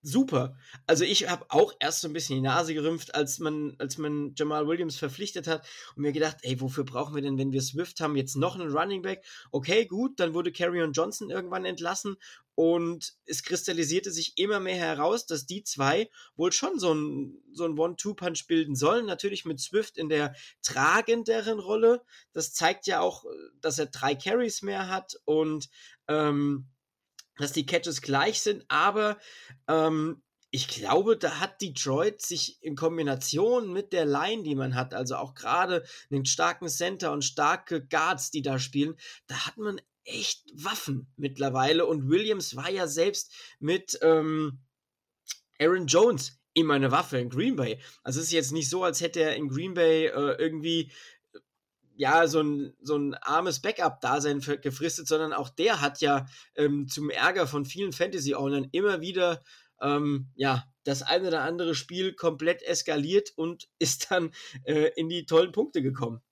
super. 0.01 0.57
Also 0.87 1.03
ich 1.03 1.29
habe 1.29 1.45
auch 1.49 1.73
erst 1.79 2.01
so 2.01 2.07
ein 2.07 2.13
bisschen 2.13 2.35
die 2.35 2.41
Nase 2.41 2.73
gerümpft, 2.73 3.15
als 3.15 3.39
man, 3.39 3.75
als 3.77 3.97
man 3.97 4.33
Jamal 4.35 4.67
Williams 4.67 4.97
verpflichtet 4.97 5.47
hat 5.47 5.67
und 5.95 6.01
mir 6.01 6.11
gedacht, 6.11 6.37
ey, 6.41 6.59
wofür 6.59 6.83
brauchen 6.83 7.15
wir 7.15 7.21
denn, 7.21 7.37
wenn 7.37 7.51
wir 7.51 7.61
Swift 7.61 7.99
haben, 7.99 8.15
jetzt 8.15 8.35
noch 8.35 8.55
einen 8.55 8.71
Running 8.71 9.01
Back? 9.01 9.23
Okay, 9.51 9.85
gut, 9.85 10.19
dann 10.19 10.33
wurde 10.33 10.51
Carrion 10.51 10.93
Johnson 10.93 11.29
irgendwann 11.29 11.65
entlassen 11.65 12.17
und 12.55 13.13
es 13.25 13.43
kristallisierte 13.43 14.11
sich 14.11 14.37
immer 14.37 14.59
mehr 14.59 14.75
heraus, 14.75 15.25
dass 15.25 15.45
die 15.45 15.63
zwei 15.63 16.09
wohl 16.35 16.51
schon 16.51 16.79
so 16.79 16.93
ein, 16.93 17.41
so 17.53 17.65
ein 17.65 17.77
One-Two-Punch 17.77 18.45
bilden 18.47 18.75
sollen. 18.75 19.05
Natürlich 19.05 19.45
mit 19.45 19.59
Swift 19.59 19.97
in 19.97 20.09
der 20.09 20.35
tragenderen 20.61 21.59
Rolle. 21.59 22.03
Das 22.33 22.53
zeigt 22.53 22.87
ja 22.87 22.99
auch, 22.99 23.25
dass 23.61 23.79
er 23.79 23.87
drei 23.87 24.15
Carries 24.15 24.61
mehr 24.61 24.89
hat 24.89 25.15
und 25.25 25.69
ähm, 26.07 26.67
dass 27.41 27.51
die 27.53 27.65
Catches 27.65 28.01
gleich 28.01 28.41
sind, 28.41 28.63
aber 28.67 29.17
ähm, 29.67 30.21
ich 30.51 30.67
glaube, 30.67 31.17
da 31.17 31.39
hat 31.39 31.61
Detroit 31.61 32.21
sich 32.21 32.61
in 32.61 32.75
Kombination 32.75 33.71
mit 33.71 33.93
der 33.93 34.05
Line, 34.05 34.43
die 34.43 34.55
man 34.55 34.75
hat, 34.75 34.93
also 34.93 35.15
auch 35.15 35.33
gerade 35.33 35.85
einen 36.11 36.25
starken 36.25 36.67
Center 36.67 37.13
und 37.13 37.23
starke 37.23 37.85
Guards, 37.85 38.31
die 38.31 38.41
da 38.41 38.59
spielen, 38.59 38.95
da 39.27 39.47
hat 39.47 39.57
man 39.57 39.79
echt 40.03 40.51
Waffen 40.53 41.07
mittlerweile. 41.15 41.85
Und 41.85 42.09
Williams 42.09 42.57
war 42.57 42.69
ja 42.69 42.87
selbst 42.87 43.33
mit 43.59 43.97
ähm, 44.01 44.59
Aaron 45.57 45.87
Jones 45.87 46.41
immer 46.53 46.73
eine 46.73 46.91
Waffe 46.91 47.17
in 47.17 47.29
Green 47.29 47.55
Bay. 47.55 47.79
Also 48.03 48.19
es 48.19 48.27
ist 48.27 48.33
jetzt 48.33 48.51
nicht 48.51 48.69
so, 48.69 48.83
als 48.83 48.99
hätte 48.99 49.21
er 49.21 49.35
in 49.35 49.47
Green 49.47 49.73
Bay 49.73 50.07
äh, 50.07 50.35
irgendwie 50.37 50.91
ja, 52.01 52.25
so 52.25 52.41
ein, 52.41 52.73
so 52.81 52.97
ein 52.97 53.13
armes 53.13 53.61
Backup-Dasein 53.61 54.39
gefristet, 54.39 55.07
sondern 55.07 55.33
auch 55.33 55.49
der 55.49 55.81
hat 55.81 56.01
ja 56.01 56.25
ähm, 56.55 56.87
zum 56.87 57.11
Ärger 57.11 57.45
von 57.45 57.63
vielen 57.63 57.93
Fantasy-Ownern 57.93 58.69
immer 58.71 59.01
wieder 59.01 59.43
ähm, 59.79 60.31
ja, 60.33 60.63
das 60.83 61.03
eine 61.03 61.27
oder 61.27 61.43
andere 61.43 61.75
Spiel 61.75 62.13
komplett 62.13 62.63
eskaliert 62.63 63.33
und 63.35 63.69
ist 63.77 64.09
dann 64.09 64.31
äh, 64.63 64.89
in 64.95 65.09
die 65.09 65.27
tollen 65.27 65.51
Punkte 65.51 65.83
gekommen. 65.83 66.23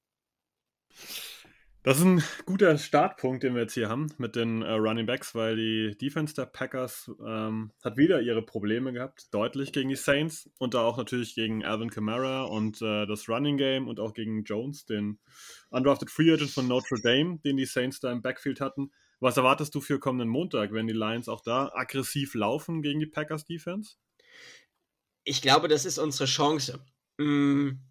Das 1.90 1.98
ist 1.98 2.06
ein 2.06 2.24
guter 2.46 2.78
Startpunkt, 2.78 3.42
den 3.42 3.56
wir 3.56 3.64
jetzt 3.64 3.74
hier 3.74 3.90
haben 3.90 4.14
mit 4.20 4.36
den 4.36 4.62
äh, 4.62 4.74
Running 4.74 5.08
Backs, 5.08 5.34
weil 5.34 5.56
die 5.56 5.98
Defense 5.98 6.36
der 6.36 6.46
Packers 6.46 7.10
ähm, 7.26 7.72
hat 7.84 7.98
wieder 7.98 8.22
ihre 8.22 8.44
Probleme 8.44 8.94
gehabt, 8.94 9.34
deutlich 9.34 9.72
gegen 9.72 9.90
die 9.90 9.96
Saints 9.96 10.52
und 10.60 10.76
da 10.76 10.84
auch 10.84 10.98
natürlich 10.98 11.34
gegen 11.34 11.66
Alvin 11.66 11.90
Kamara 11.90 12.44
und 12.44 12.80
äh, 12.84 13.08
das 13.08 13.28
Running 13.28 13.58
Game 13.58 13.88
und 13.88 14.00
auch 14.00 14.14
gegen 14.14 14.44
Jones, 14.44 14.86
den 14.86 15.18
undrafted 15.72 16.12
Free 16.12 16.32
Agent 16.32 16.52
von 16.52 16.68
Notre 16.68 17.02
Dame, 17.02 17.40
den 17.44 17.58
die 17.58 17.66
Saints 17.66 18.00
da 18.00 18.12
im 18.12 18.22
Backfield 18.22 18.62
hatten. 18.62 18.92
Was 19.20 19.38
erwartest 19.38 19.74
du 19.74 19.82
für 19.82 19.98
kommenden 20.00 20.30
Montag, 20.30 20.72
wenn 20.72 20.86
die 20.86 20.94
Lions 20.94 21.28
auch 21.28 21.42
da 21.42 21.72
aggressiv 21.74 22.36
laufen 22.36 22.84
gegen 22.84 23.00
die 23.00 23.08
Packers 23.08 23.46
Defense? 23.46 23.96
Ich 25.24 25.42
glaube, 25.42 25.68
das 25.68 25.86
ist 25.86 25.98
unsere 25.98 26.26
Chance. 26.26 26.86
Mm 27.18 27.89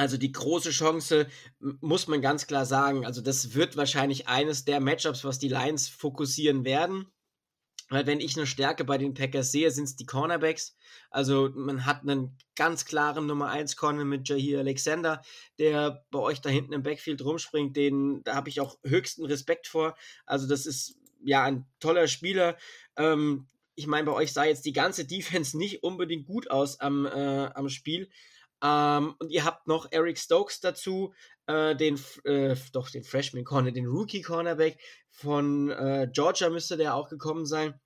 also 0.00 0.16
die 0.16 0.32
große 0.32 0.70
Chance 0.70 1.26
muss 1.58 2.08
man 2.08 2.22
ganz 2.22 2.46
klar 2.46 2.64
sagen. 2.64 3.04
Also 3.04 3.20
das 3.20 3.52
wird 3.52 3.76
wahrscheinlich 3.76 4.28
eines 4.28 4.64
der 4.64 4.80
Matchups, 4.80 5.24
was 5.24 5.38
die 5.38 5.50
Lions 5.50 5.88
fokussieren 5.90 6.64
werden. 6.64 7.12
Weil 7.90 8.06
wenn 8.06 8.20
ich 8.20 8.34
eine 8.34 8.46
Stärke 8.46 8.84
bei 8.84 8.96
den 8.96 9.12
Packers 9.12 9.52
sehe, 9.52 9.70
sind 9.70 9.84
es 9.84 9.96
die 9.96 10.06
Cornerbacks. 10.06 10.74
Also 11.10 11.50
man 11.54 11.84
hat 11.84 12.00
einen 12.00 12.38
ganz 12.56 12.86
klaren 12.86 13.26
Nummer 13.26 13.50
1 13.50 13.76
Corner 13.76 14.06
mit 14.06 14.26
Jahir 14.26 14.60
Alexander, 14.60 15.20
der 15.58 16.02
bei 16.10 16.20
euch 16.20 16.40
da 16.40 16.48
hinten 16.48 16.72
im 16.72 16.82
Backfield 16.82 17.22
rumspringt. 17.22 17.76
Den, 17.76 18.22
da 18.24 18.36
habe 18.36 18.48
ich 18.48 18.62
auch 18.62 18.78
höchsten 18.82 19.26
Respekt 19.26 19.66
vor. 19.66 19.98
Also 20.24 20.48
das 20.48 20.64
ist 20.64 20.96
ja 21.22 21.42
ein 21.42 21.66
toller 21.78 22.08
Spieler. 22.08 22.56
Ähm, 22.96 23.48
ich 23.74 23.86
meine, 23.86 24.06
bei 24.06 24.12
euch 24.12 24.32
sah 24.32 24.44
jetzt 24.44 24.64
die 24.64 24.72
ganze 24.72 25.04
Defense 25.04 25.58
nicht 25.58 25.82
unbedingt 25.82 26.24
gut 26.24 26.50
aus 26.50 26.80
am, 26.80 27.04
äh, 27.04 27.50
am 27.52 27.68
Spiel. 27.68 28.08
Ähm, 28.62 29.14
und 29.18 29.30
ihr 29.30 29.44
habt 29.44 29.66
noch 29.66 29.90
Eric 29.90 30.18
Stokes 30.18 30.60
dazu, 30.60 31.14
äh, 31.46 31.74
den, 31.76 31.98
äh, 32.24 32.56
doch 32.72 32.90
den 32.90 33.04
Freshman 33.04 33.44
Corner, 33.44 33.72
den 33.72 33.86
Rookie 33.86 34.22
Cornerback 34.22 34.78
von 35.08 35.70
äh, 35.70 36.08
Georgia 36.12 36.50
müsste 36.50 36.76
der 36.76 36.94
auch 36.94 37.08
gekommen 37.08 37.46
sein. 37.46 37.80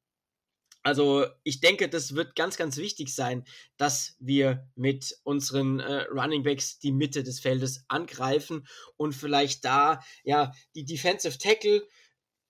Also 0.84 1.26
ich 1.44 1.60
denke, 1.60 1.88
das 1.88 2.14
wird 2.14 2.36
ganz, 2.36 2.58
ganz 2.58 2.76
wichtig 2.76 3.14
sein, 3.14 3.44
dass 3.78 4.16
wir 4.18 4.68
mit 4.74 5.16
unseren 5.22 5.80
äh, 5.80 6.02
Running 6.10 6.42
Backs 6.42 6.78
die 6.78 6.92
Mitte 6.92 7.22
des 7.22 7.40
Feldes 7.40 7.84
angreifen 7.88 8.66
und 8.96 9.14
vielleicht 9.14 9.64
da, 9.64 10.00
ja, 10.24 10.52
die 10.74 10.84
Defensive 10.84 11.38
Tackle, 11.38 11.88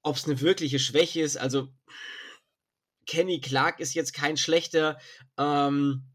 ob 0.02 0.16
es 0.16 0.24
eine 0.24 0.40
wirkliche 0.40 0.80
Schwäche 0.80 1.22
ist, 1.22 1.36
also 1.36 1.68
Kenny 3.06 3.40
Clark 3.40 3.78
ist 3.78 3.94
jetzt 3.94 4.14
kein 4.14 4.36
schlechter, 4.36 4.98
ähm, 5.38 6.13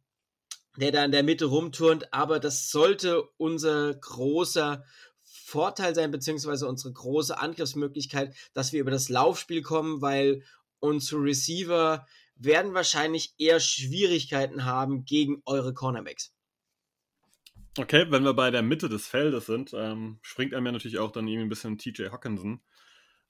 der 0.79 0.91
da 0.91 1.03
in 1.03 1.11
der 1.11 1.23
Mitte 1.23 1.45
rumturnt, 1.45 2.13
aber 2.13 2.39
das 2.39 2.69
sollte 2.69 3.23
unser 3.37 3.93
großer 3.93 4.83
Vorteil 5.23 5.93
sein, 5.93 6.11
beziehungsweise 6.11 6.67
unsere 6.67 6.93
große 6.93 7.37
Angriffsmöglichkeit, 7.37 8.35
dass 8.53 8.71
wir 8.71 8.79
über 8.79 8.91
das 8.91 9.09
Laufspiel 9.09 9.61
kommen, 9.61 10.01
weil 10.01 10.43
unsere 10.79 11.21
Receiver 11.21 12.05
werden 12.35 12.73
wahrscheinlich 12.73 13.33
eher 13.37 13.59
Schwierigkeiten 13.59 14.63
haben 14.63 15.03
gegen 15.05 15.41
eure 15.45 15.73
Cornerbacks. 15.73 16.33
Okay, 17.77 18.05
wenn 18.09 18.23
wir 18.23 18.33
bei 18.33 18.49
der 18.49 18.61
Mitte 18.61 18.89
des 18.89 19.07
Feldes 19.07 19.45
sind, 19.45 19.73
ähm, 19.73 20.19
springt 20.21 20.53
einem 20.53 20.67
ja 20.67 20.71
natürlich 20.71 20.99
auch 20.99 21.11
dann 21.11 21.27
irgendwie 21.27 21.45
ein 21.45 21.49
bisschen 21.49 21.77
TJ 21.77 22.09
Hawkinson 22.09 22.61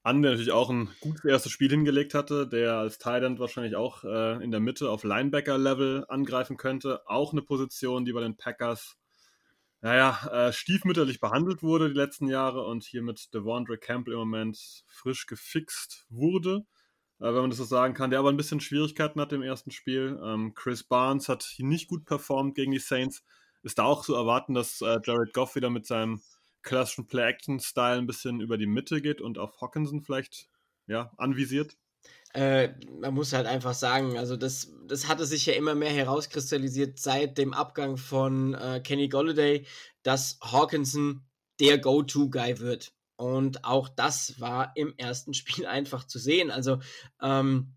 an, 0.01 0.22
der 0.22 0.32
natürlich 0.32 0.51
auch 0.51 0.70
ein 0.70 0.89
gutes 1.01 1.25
erstes 1.25 1.51
Spiel 1.51 1.70
hingelegt 1.70 2.13
hatte, 2.13 2.48
der 2.48 2.75
als 2.75 2.98
Thailand 2.98 3.39
wahrscheinlich 3.39 3.75
auch 3.75 4.03
äh, 4.03 4.44
in 4.44 4.51
der 4.51 4.60
Mitte 4.60 4.89
auf 4.89 5.03
Linebacker-Level 5.03 6.06
angreifen 6.08 6.58
könnte. 6.58 7.01
Auch 7.08 7.34
eine 7.34 7.41
Position, 7.41 8.06
die 8.06 8.13
bei 8.13 8.22
den 8.22 8.38
Packers, 8.38 8.98
naja, 9.82 10.27
äh, 10.32 10.53
stiefmütterlich 10.53 11.20
behandelt 11.20 11.63
wurde 11.63 11.89
die 11.89 11.98
letzten 11.98 12.27
Jahre 12.27 12.65
und 12.65 12.84
hier 12.84 13.01
mit 13.01 13.34
Devondre 13.34 13.77
Campbell 13.77 14.13
im 14.13 14.20
Moment 14.20 14.84
frisch 14.88 15.25
gefixt 15.25 16.06
wurde, 16.10 16.65
äh, 17.20 17.25
wenn 17.25 17.41
man 17.41 17.50
das 17.50 17.58
so 17.58 17.65
sagen 17.65 17.94
kann, 17.94 18.10
der 18.10 18.20
aber 18.20 18.29
ein 18.29 18.38
bisschen 18.38 18.62
Schwierigkeiten 18.62 19.20
hat 19.20 19.34
im 19.34 19.41
ersten 19.41 19.72
Spiel. 19.72 20.20
Ähm, 20.24 20.53
Chris 20.56 20.84
Barnes 20.84 21.27
hat 21.27 21.56
nicht 21.60 21.89
gut 21.89 22.06
performt 22.06 22.56
gegen 22.56 22.72
die 22.72 22.79
Saints. 22.79 23.24
Ist 23.63 23.79
da 23.79 23.84
auch 23.84 24.06
zu 24.06 24.15
erwarten, 24.15 24.53
dass 24.53 24.79
äh, 24.82 25.00
Jared 25.03 25.34
Goff 25.34 25.56
wieder 25.56 25.70
mit 25.70 25.86
seinem 25.86 26.22
klassischen 26.62 27.08
Play-Action-Style 27.08 27.98
ein 27.98 28.08
bisschen 28.08 28.42
über 28.42 28.58
die 28.58 28.68
Mitte 28.68 29.01
geht 29.01 29.22
und 29.22 29.38
auf 29.38 29.62
Hawkinson 29.62 30.01
vielleicht 30.01 30.50
ja, 30.88 31.12
anvisiert? 31.18 31.78
Äh, 32.34 32.70
man 33.00 33.13
muss 33.13 33.34
halt 33.34 33.48
einfach 33.48 33.74
sagen, 33.74 34.18
also 34.18 34.38
das, 34.38 34.72
das 34.86 35.08
hatte 35.08 35.25
sich 35.25 35.46
ja 35.46 35.54
immer 35.54 35.74
mehr 35.74 35.92
herauskristallisiert 35.92 37.00
seit 37.00 37.38
dem 37.38 37.54
Abgang 37.54 37.98
von 37.98 38.54
äh, 38.54 38.82
Kenny 38.84 39.10
Golladay, 39.10 39.66
dass 40.04 40.38
Hawkinson 40.42 41.25
der 41.60 41.80
Go-To-Guy 41.80 42.60
wird. 42.60 42.94
Und 43.16 43.66
auch 43.66 43.89
das 43.89 44.39
war 44.39 44.72
im 44.75 44.94
ersten 44.98 45.34
Spiel 45.36 45.66
einfach 45.66 46.06
zu 46.06 46.20
sehen. 46.20 46.51
Also 46.51 46.80
ähm, 47.22 47.75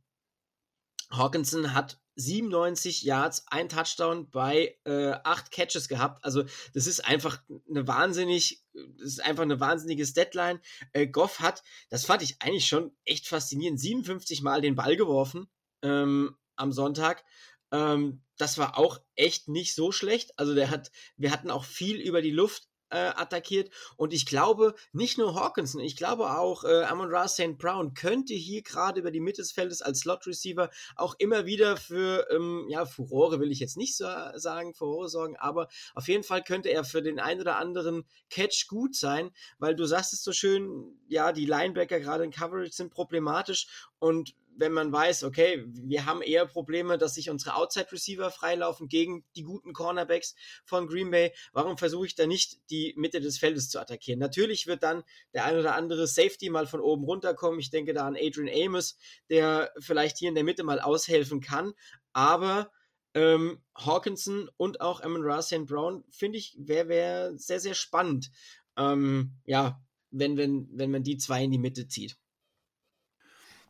Hawkinson 1.11 1.75
hat 1.75 2.02
97 2.16 3.02
Yards, 3.02 3.45
ein 3.49 3.69
Touchdown 3.69 4.31
bei 4.31 4.76
äh, 4.85 5.12
acht 5.25 5.50
Catches 5.50 5.88
gehabt. 5.88 6.25
Also 6.25 6.45
das 6.75 6.87
ist 6.87 7.04
einfach 7.04 7.42
eine 7.69 7.87
wahnsinnig, 7.87 8.62
das 8.73 9.07
ist 9.07 9.25
einfach 9.25 9.42
eine 9.42 9.61
wahnsinnige 9.61 10.07
Deadline. 10.07 10.61
Äh, 10.92 11.07
Goff 11.07 11.40
hat, 11.40 11.62
das 11.88 12.04
fand 12.04 12.23
ich 12.23 12.37
eigentlich 12.40 12.66
schon 12.66 12.95
echt 13.04 13.28
faszinierend, 13.28 13.81
57 13.81 14.42
Mal 14.42 14.61
den 14.61 14.75
Ball 14.76 14.97
geworfen 14.97 15.49
ähm, 15.83 16.37
am 16.57 16.73
Sonntag. 16.73 17.25
Ähm, 17.71 18.23
das 18.37 18.59
war 18.59 18.78
auch 18.78 19.00
echt 19.14 19.49
nicht 19.49 19.75
so 19.75 19.92
schlecht. 19.92 20.38
Also 20.38 20.54
der 20.54 20.71
hat, 20.71 20.90
wir 21.16 21.31
hatten 21.31 21.50
auch 21.50 21.64
viel 21.64 21.97
über 21.97 22.23
die 22.23 22.31
Luft 22.31 22.69
äh, 22.93 23.13
attackiert. 23.17 23.73
Und 23.97 24.13
ich 24.13 24.27
glaube, 24.27 24.75
nicht 24.93 25.19
nur 25.19 25.35
Hawkinson, 25.35 25.81
ich 25.81 25.97
glaube 25.97 26.37
auch 26.37 26.65
äh, 26.65 26.83
Amon 26.85 27.11
Ra 27.11 27.27
St. 27.27 27.59
Brown 27.59 27.95
könnte 27.95 28.35
hier 28.35 28.63
gerade 28.63 29.01
über 29.01 29.11
die 29.11 29.21
Mitte 29.21 29.41
des 29.41 29.53
Feldes 29.53 29.83
als 29.83 30.01
Slot-Receiver 30.01 30.71
auch 30.97 31.15
immer 31.19 31.47
wieder 31.47 31.77
für, 31.77 32.27
ähm, 32.31 32.67
ja, 32.69 32.85
Furore 32.85 33.41
will 33.41 33.51
ich 33.51 33.61
jetzt 33.61 33.77
nicht 33.77 33.97
so 33.97 34.05
sagen, 34.35 34.75
Furore 34.75 35.09
sorgen, 35.09 35.37
aber 35.37 35.69
auf 35.95 36.09
jeden 36.09 36.23
Fall 36.23 36.43
könnte 36.43 36.69
er 36.69 36.85
für 36.85 37.03
den 37.03 37.19
einen 37.19 37.41
oder 37.41 37.57
anderen 37.57 38.05
Catch 38.31 38.69
gut 38.69 38.95
sein, 38.95 39.31
weil 39.59 39.75
du 39.75 39.87
sagst 39.87 40.13
es 40.13 40.23
so 40.23 40.33
schön, 40.33 40.99
ja, 41.09 41.33
die 41.33 41.47
Linebacker 41.47 41.99
gerade 42.01 42.25
in 42.25 42.31
Coverage 42.31 42.73
sind 42.73 42.93
problematisch 42.93 43.67
und 43.99 44.35
wenn 44.57 44.73
man 44.73 44.93
weiß, 44.93 45.25
okay, 45.25 45.65
wir 45.67 46.07
haben 46.07 46.23
eher 46.23 46.47
Probleme, 46.47 46.99
dass 46.99 47.15
sich 47.15 47.31
unsere 47.31 47.55
Outside-Receiver 47.57 48.31
freilaufen 48.31 48.89
gegen 48.89 49.25
die 49.37 49.43
guten 49.43 49.73
Cornerbacks 49.73 50.35
von 50.65 50.87
Green 50.87 51.11
Bay, 51.11 51.33
warum 51.53 51.79
versuche 51.79 52.07
ich 52.07 52.15
da 52.15 52.27
nicht 52.27 52.59
die 52.71 52.95
Mitte 52.97 53.21
des 53.21 53.39
Feldes 53.39 53.69
zu 53.69 53.81
attackieren? 53.81 54.19
Natürlich 54.19 54.67
wird 54.67 54.83
dann 54.83 55.03
der 55.35 55.45
ein 55.45 55.59
oder 55.59 55.75
andere 55.75 56.07
Safety 56.07 56.51
mal 56.51 56.67
von 56.67 56.81
oben 56.81 57.05
runterkommen. 57.05 57.61
Ich 57.61 57.71
denke 57.71 57.95
da 57.95 58.07
an 58.07 58.17
Adrian 58.17 58.49
Amos, 58.49 58.97
der 59.31 59.73
vielleicht 59.79 60.19
hier 60.19 60.29
in 60.29 60.35
der 60.35 60.45
Mitte 60.45 60.65
mal 60.65 60.81
aushelfen 60.81 61.41
kann, 61.41 61.73
aber 62.13 62.71
ähm, 63.15 63.63
Hawkinson 63.75 64.49
und 64.57 64.81
auch 64.81 65.03
Amon 65.03 65.23
Ra 65.23 65.43
St. 65.43 65.67
Brown, 65.67 66.05
finde 66.11 66.39
ich, 66.39 66.57
wäre 66.59 66.89
wär 66.89 67.39
sehr, 67.39 67.61
sehr 67.61 67.75
spannend. 67.75 68.31
Ähm, 68.77 69.37
ja, 69.45 69.83
wenn, 70.11 70.37
wenn, 70.37 70.69
wenn 70.73 70.91
man 70.91 71.03
die 71.03 71.19
zwei 71.19 71.45
in 71.45 71.51
die 71.51 71.59
Mitte 71.59 71.89
zieht. 71.89 72.17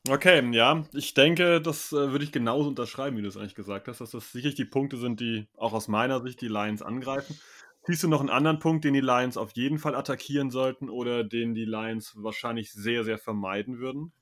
Okay, 0.08 0.52
ja, 0.52 0.84
ich 0.92 1.14
denke, 1.14 1.60
das 1.60 1.92
äh, 1.92 2.10
würde 2.10 2.24
ich 2.24 2.32
genauso 2.32 2.68
unterschreiben, 2.68 3.16
wie 3.16 3.22
du 3.22 3.28
es 3.28 3.36
eigentlich 3.36 3.54
gesagt 3.54 3.86
hast, 3.86 4.00
dass 4.00 4.10
das 4.10 4.32
sicherlich 4.32 4.56
die 4.56 4.64
Punkte 4.64 4.96
sind, 4.96 5.20
die 5.20 5.46
auch 5.56 5.72
aus 5.72 5.86
meiner 5.86 6.20
Sicht 6.22 6.40
die 6.40 6.48
Lions 6.48 6.82
angreifen. 6.82 7.38
Siehst 7.84 8.02
du 8.02 8.08
noch 8.08 8.20
einen 8.20 8.30
anderen 8.30 8.58
Punkt, 8.58 8.84
den 8.84 8.94
die 8.94 9.00
Lions 9.00 9.36
auf 9.36 9.52
jeden 9.52 9.78
Fall 9.78 9.94
attackieren 9.94 10.50
sollten 10.50 10.88
oder 10.88 11.22
den 11.22 11.54
die 11.54 11.64
Lions 11.64 12.14
wahrscheinlich 12.16 12.72
sehr, 12.72 13.04
sehr 13.04 13.18
vermeiden 13.18 13.78
würden? 13.78 14.12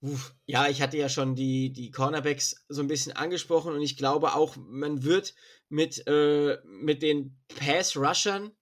Uff, 0.00 0.34
ja, 0.46 0.68
ich 0.68 0.80
hatte 0.80 0.96
ja 0.96 1.08
schon 1.08 1.34
die, 1.34 1.72
die 1.72 1.90
Cornerbacks 1.90 2.64
so 2.68 2.80
ein 2.80 2.88
bisschen 2.88 3.12
angesprochen 3.14 3.74
und 3.74 3.82
ich 3.82 3.96
glaube 3.96 4.34
auch, 4.34 4.56
man 4.56 5.04
wird 5.04 5.34
mit, 5.68 6.06
äh, 6.06 6.58
mit 6.64 7.02
den 7.02 7.36
Pass-Rushern, 7.56 8.52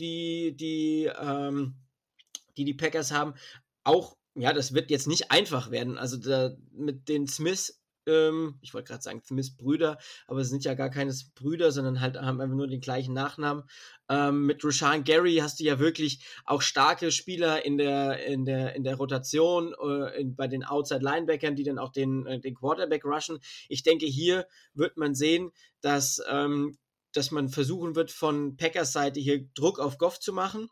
die 0.00 0.56
die, 0.56 1.10
ähm, 1.20 1.76
die 2.56 2.64
die 2.64 2.74
Packers 2.74 3.12
haben, 3.12 3.34
auch 3.84 4.17
ja, 4.40 4.52
das 4.52 4.74
wird 4.74 4.90
jetzt 4.90 5.08
nicht 5.08 5.30
einfach 5.30 5.70
werden. 5.70 5.98
Also 5.98 6.16
da, 6.16 6.54
mit 6.72 7.08
den 7.08 7.26
Smiths, 7.26 7.80
ähm, 8.06 8.58
ich 8.62 8.74
wollte 8.74 8.88
gerade 8.88 9.02
sagen 9.02 9.22
Smith-Brüder, 9.24 9.98
aber 10.26 10.40
es 10.40 10.48
sind 10.48 10.64
ja 10.64 10.74
gar 10.74 10.90
keine 10.90 11.14
Brüder, 11.34 11.72
sondern 11.72 12.00
halt 12.00 12.16
haben 12.16 12.40
einfach 12.40 12.56
nur 12.56 12.68
den 12.68 12.80
gleichen 12.80 13.14
Nachnamen. 13.14 13.64
Ähm, 14.08 14.46
mit 14.46 14.64
Rashan 14.64 15.04
Gary 15.04 15.36
hast 15.36 15.60
du 15.60 15.64
ja 15.64 15.78
wirklich 15.78 16.24
auch 16.44 16.62
starke 16.62 17.12
Spieler 17.12 17.64
in 17.64 17.78
der, 17.78 18.24
in 18.26 18.44
der, 18.44 18.74
in 18.74 18.84
der 18.84 18.96
Rotation, 18.96 19.74
äh, 19.82 20.20
in, 20.20 20.34
bei 20.34 20.48
den 20.48 20.64
Outside-Linebackern, 20.64 21.56
die 21.56 21.64
dann 21.64 21.78
auch 21.78 21.92
den, 21.92 22.26
äh, 22.26 22.40
den 22.40 22.54
Quarterback 22.54 23.04
rushen. 23.04 23.38
Ich 23.68 23.82
denke, 23.82 24.06
hier 24.06 24.46
wird 24.74 24.96
man 24.96 25.14
sehen, 25.14 25.50
dass, 25.80 26.22
ähm, 26.28 26.78
dass 27.12 27.30
man 27.30 27.48
versuchen 27.48 27.96
wird, 27.96 28.10
von 28.10 28.56
Packers 28.56 28.92
Seite 28.92 29.20
hier 29.20 29.46
Druck 29.54 29.78
auf 29.78 29.98
Goff 29.98 30.20
zu 30.20 30.32
machen 30.32 30.68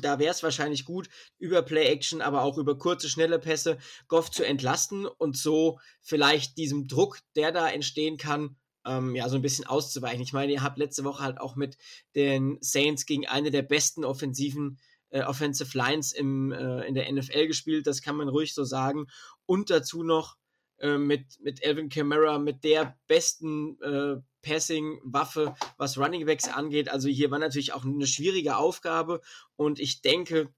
da 0.00 0.18
wäre 0.18 0.32
es 0.32 0.42
wahrscheinlich 0.42 0.84
gut, 0.84 1.08
über 1.38 1.62
Play-Action, 1.62 2.20
aber 2.20 2.42
auch 2.42 2.58
über 2.58 2.78
kurze, 2.78 3.08
schnelle 3.08 3.38
Pässe 3.38 3.78
Goff 4.08 4.30
zu 4.30 4.44
entlasten 4.44 5.06
und 5.06 5.36
so 5.36 5.78
vielleicht 6.02 6.56
diesem 6.58 6.88
Druck, 6.88 7.18
der 7.34 7.52
da 7.52 7.68
entstehen 7.68 8.16
kann, 8.16 8.56
ähm, 8.86 9.14
ja, 9.14 9.28
so 9.28 9.36
ein 9.36 9.42
bisschen 9.42 9.66
auszuweichen. 9.66 10.22
Ich 10.22 10.32
meine, 10.32 10.52
ihr 10.52 10.62
habt 10.62 10.78
letzte 10.78 11.04
Woche 11.04 11.22
halt 11.22 11.40
auch 11.40 11.56
mit 11.56 11.76
den 12.14 12.58
Saints 12.60 13.06
gegen 13.06 13.26
eine 13.26 13.50
der 13.50 13.62
besten 13.62 14.04
offensiven 14.04 14.78
äh, 15.10 15.22
Offensive 15.22 15.76
Lines 15.76 16.12
im, 16.12 16.52
äh, 16.52 16.86
in 16.86 16.94
der 16.94 17.10
NFL 17.10 17.46
gespielt, 17.46 17.86
das 17.86 18.02
kann 18.02 18.16
man 18.16 18.28
ruhig 18.28 18.54
so 18.54 18.64
sagen. 18.64 19.06
Und 19.46 19.70
dazu 19.70 20.02
noch 20.02 20.36
äh, 20.78 20.98
mit, 20.98 21.40
mit 21.40 21.62
Elvin 21.62 21.88
Kamara, 21.88 22.38
mit 22.38 22.64
der 22.64 22.98
besten 23.06 23.80
äh, 23.82 24.16
Passing-Waffe, 24.46 25.54
was 25.76 25.98
Running 25.98 26.26
Backs 26.26 26.48
angeht. 26.48 26.88
Also 26.88 27.08
hier 27.08 27.30
war 27.30 27.38
natürlich 27.38 27.72
auch 27.72 27.84
eine 27.84 28.06
schwierige 28.06 28.56
Aufgabe 28.56 29.20
und 29.56 29.80
ich 29.80 30.02
denke, 30.02 30.52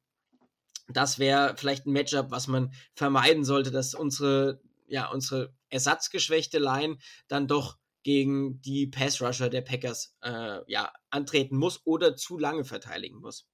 das 0.88 1.18
wäre 1.18 1.54
vielleicht 1.57 1.87
ein 1.87 1.92
Matchup, 1.92 2.30
was 2.30 2.49
man 2.49 2.73
vermeiden 2.95 3.45
sollte, 3.45 3.71
dass 3.71 3.95
unsere, 3.95 4.61
ja, 4.87 5.11
unsere 5.11 5.54
ersatzgeschwächte 5.68 6.59
Line 6.59 6.99
dann 7.28 7.47
doch 7.47 7.78
gegen 8.02 8.61
die 8.62 8.87
Pass-Rusher 8.87 9.50
der 9.50 9.61
Packers 9.62 10.16
äh, 10.23 10.61
ja, 10.66 10.92
antreten 11.11 11.57
muss 11.57 11.83
oder 11.85 12.16
zu 12.16 12.38
lange 12.38 12.64
verteidigen 12.64 13.18
muss. 13.18 13.47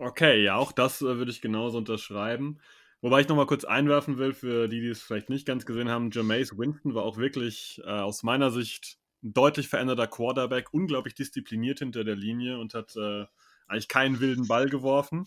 Okay, 0.00 0.44
ja, 0.44 0.56
auch 0.56 0.70
das 0.70 1.00
äh, 1.00 1.16
würde 1.16 1.30
ich 1.30 1.40
genauso 1.40 1.78
unterschreiben. 1.78 2.60
Wobei 3.00 3.20
ich 3.20 3.28
nochmal 3.28 3.46
kurz 3.46 3.64
einwerfen 3.64 4.16
will, 4.16 4.32
für 4.32 4.68
die, 4.68 4.80
die 4.80 4.90
es 4.90 5.02
vielleicht 5.02 5.28
nicht 5.28 5.44
ganz 5.44 5.66
gesehen 5.66 5.88
haben, 5.88 6.12
Jameis 6.12 6.56
Winston 6.56 6.94
war 6.94 7.02
auch 7.02 7.16
wirklich 7.16 7.80
äh, 7.84 7.90
aus 7.90 8.22
meiner 8.22 8.52
Sicht 8.52 8.98
ein 9.22 9.32
deutlich 9.32 9.68
veränderter 9.68 10.06
Quarterback, 10.06 10.72
unglaublich 10.72 11.14
diszipliniert 11.14 11.78
hinter 11.78 12.04
der 12.04 12.16
Linie 12.16 12.58
und 12.58 12.74
hat 12.74 12.96
äh, 12.96 13.26
eigentlich 13.66 13.88
keinen 13.88 14.20
wilden 14.20 14.48
Ball 14.48 14.68
geworfen. 14.68 15.26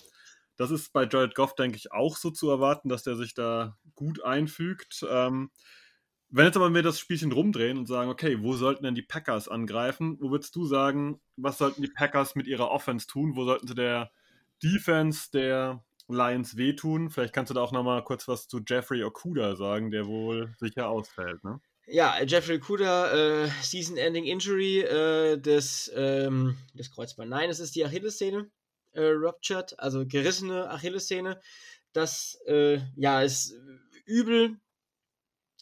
Das 0.58 0.72
ist 0.72 0.94
bei 0.94 1.08
Jared 1.10 1.36
Goff, 1.36 1.56
denke 1.56 1.78
ich, 1.78 1.92
auch 1.92 2.16
so 2.16 2.32
zu 2.32 2.50
erwarten, 2.50 2.90
dass 2.90 3.04
der 3.04 3.16
sich 3.16 3.34
da 3.34 3.78
gut 3.96 4.24
einfügt. 4.24 5.06
Ähm, 5.10 5.50
wenn 6.30 6.46
jetzt 6.46 6.56
aber 6.58 6.74
wir 6.74 6.84
das 6.84 7.00
Spielchen 7.00 7.32
rumdrehen 7.32 7.78
und 7.78 7.88
sagen, 7.88 8.10
okay, 8.10 8.42
wo 8.42 8.56
sollten 8.56 8.84
denn 8.84 8.96
die 8.96 9.02
Packers 9.02 9.48
angreifen? 9.48 10.18
Wo 10.20 10.32
würdest 10.32 10.56
du 10.56 10.66
sagen, 10.66 11.22
was 11.38 11.58
sollten 11.58 11.82
die 11.82 11.90
Packers 11.90 12.36
mit 12.36 12.48
ihrer 12.48 12.72
Offense 12.72 13.08
tun? 13.08 13.36
Wo 13.36 13.46
sollten 13.46 13.68
sie 13.68 13.76
der 13.76 14.12
Defense 14.64 15.30
der 15.32 15.84
Lions 16.08 16.58
wehtun? 16.58 17.10
Vielleicht 17.10 17.34
kannst 17.34 17.52
du 17.52 17.54
da 17.54 17.62
auch 17.62 17.72
nochmal 17.72 18.04
kurz 18.04 18.28
was 18.28 18.48
zu 18.48 18.62
Jeffrey 18.68 19.04
Okuda 19.04 19.56
sagen, 19.56 19.92
der 19.92 20.08
wohl 20.08 20.54
sicher 20.60 20.90
ausfällt, 20.90 21.44
ne? 21.44 21.62
Ja, 21.88 22.20
Jeffrey 22.24 22.60
Kuda, 22.60 23.44
äh, 23.44 23.50
Season-Ending 23.62 24.26
Injury 24.26 24.80
äh, 24.80 25.38
des, 25.38 25.92
ähm, 25.96 26.58
des 26.74 26.90
Kreuzband. 26.90 27.30
Nein, 27.30 27.52
es 27.52 27.60
ist 27.60 27.76
die 27.76 27.86
Achillessehne, 27.86 28.50
äh, 28.94 29.04
ruptured, 29.04 29.80
also 29.80 30.04
gerissene 30.08 30.68
Achillessehne. 30.70 31.40
Das, 31.94 32.40
äh, 32.48 32.80
ja, 32.96 33.22
ist 33.22 33.54
übel. 34.06 34.58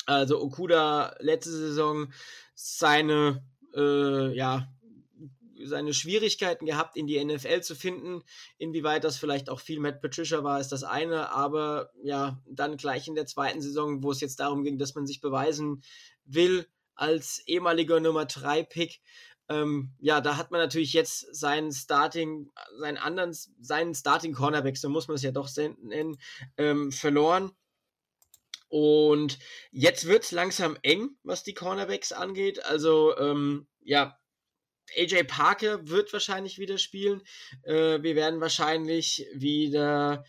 Also 0.05 0.41
Okuda 0.41 1.15
letzte 1.19 1.51
Saison 1.51 2.13
seine, 2.55 3.43
äh, 3.75 4.33
ja, 4.33 4.69
seine 5.65 5.93
Schwierigkeiten 5.93 6.65
gehabt, 6.65 6.97
in 6.97 7.07
die 7.07 7.23
NFL 7.23 7.62
zu 7.62 7.75
finden. 7.75 8.21
Inwieweit 8.57 9.03
das 9.03 9.17
vielleicht 9.17 9.49
auch 9.49 9.59
viel 9.59 9.79
Matt 9.79 10.01
Patricia 10.01 10.43
war, 10.43 10.59
ist 10.59 10.71
das 10.71 10.83
eine. 10.83 11.31
Aber 11.31 11.91
ja, 12.03 12.41
dann 12.45 12.77
gleich 12.77 13.07
in 13.07 13.15
der 13.15 13.25
zweiten 13.25 13.62
Saison, 13.62 14.03
wo 14.03 14.12
es 14.12 14.21
jetzt 14.21 14.39
darum 14.39 14.63
ging, 14.63 14.77
dass 14.77 14.95
man 14.95 15.05
sich 15.05 15.21
beweisen 15.21 15.83
will 16.25 16.67
als 16.95 17.41
ehemaliger 17.47 17.99
Nummer 17.99 18.25
3 18.25 18.63
Pick. 18.63 19.01
Ähm, 19.49 19.93
ja, 19.99 20.21
da 20.21 20.38
hat 20.38 20.51
man 20.51 20.62
natürlich 20.62 20.93
jetzt 20.93 21.36
seinen 21.36 21.71
Starting, 21.71 22.51
seinen 22.79 22.97
anderen, 22.97 23.36
seinen 23.59 23.93
Starting 23.93 24.33
Cornerback, 24.33 24.77
so 24.77 24.89
muss 24.89 25.07
man 25.07 25.15
es 25.15 25.23
ja 25.23 25.31
doch 25.31 25.49
nennen, 25.55 26.17
ähm, 26.57 26.91
verloren. 26.91 27.51
Und 28.69 29.38
jetzt 29.71 30.07
wird 30.07 30.23
es 30.23 30.31
langsam 30.31 30.77
eng, 30.81 31.09
was 31.23 31.43
die 31.43 31.53
Cornerbacks 31.53 32.12
angeht. 32.12 32.63
Also, 32.65 33.15
ähm, 33.17 33.67
ja, 33.81 34.17
AJ 34.97 35.25
Parker 35.25 35.88
wird 35.88 36.12
wahrscheinlich 36.13 36.57
wieder 36.57 36.77
spielen. 36.77 37.21
Äh, 37.63 38.01
wir 38.01 38.15
werden 38.15 38.41
wahrscheinlich 38.41 39.27
wieder, 39.33 40.23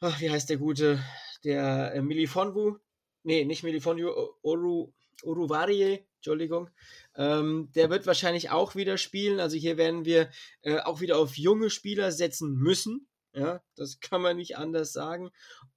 ach, 0.00 0.20
wie 0.20 0.30
heißt 0.30 0.50
der 0.50 0.58
gute, 0.58 1.02
der 1.44 1.94
äh, 1.94 2.02
Milifonwu, 2.02 2.76
nee, 3.22 3.44
nicht 3.44 3.62
Milifonwu, 3.62 4.10
Oru, 4.42 4.92
Uruvarie, 5.22 6.06
Entschuldigung, 6.16 6.70
ähm, 7.14 7.70
der 7.74 7.90
wird 7.90 8.06
wahrscheinlich 8.06 8.50
auch 8.50 8.74
wieder 8.74 8.98
spielen. 8.98 9.40
Also 9.40 9.56
hier 9.56 9.76
werden 9.76 10.04
wir 10.04 10.30
äh, 10.62 10.80
auch 10.80 11.00
wieder 11.00 11.18
auf 11.18 11.36
junge 11.36 11.70
Spieler 11.70 12.12
setzen 12.12 12.54
müssen. 12.54 13.08
Ja, 13.34 13.62
das 13.76 14.00
kann 14.00 14.22
man 14.22 14.36
nicht 14.36 14.56
anders 14.56 14.92
sagen. 14.92 15.30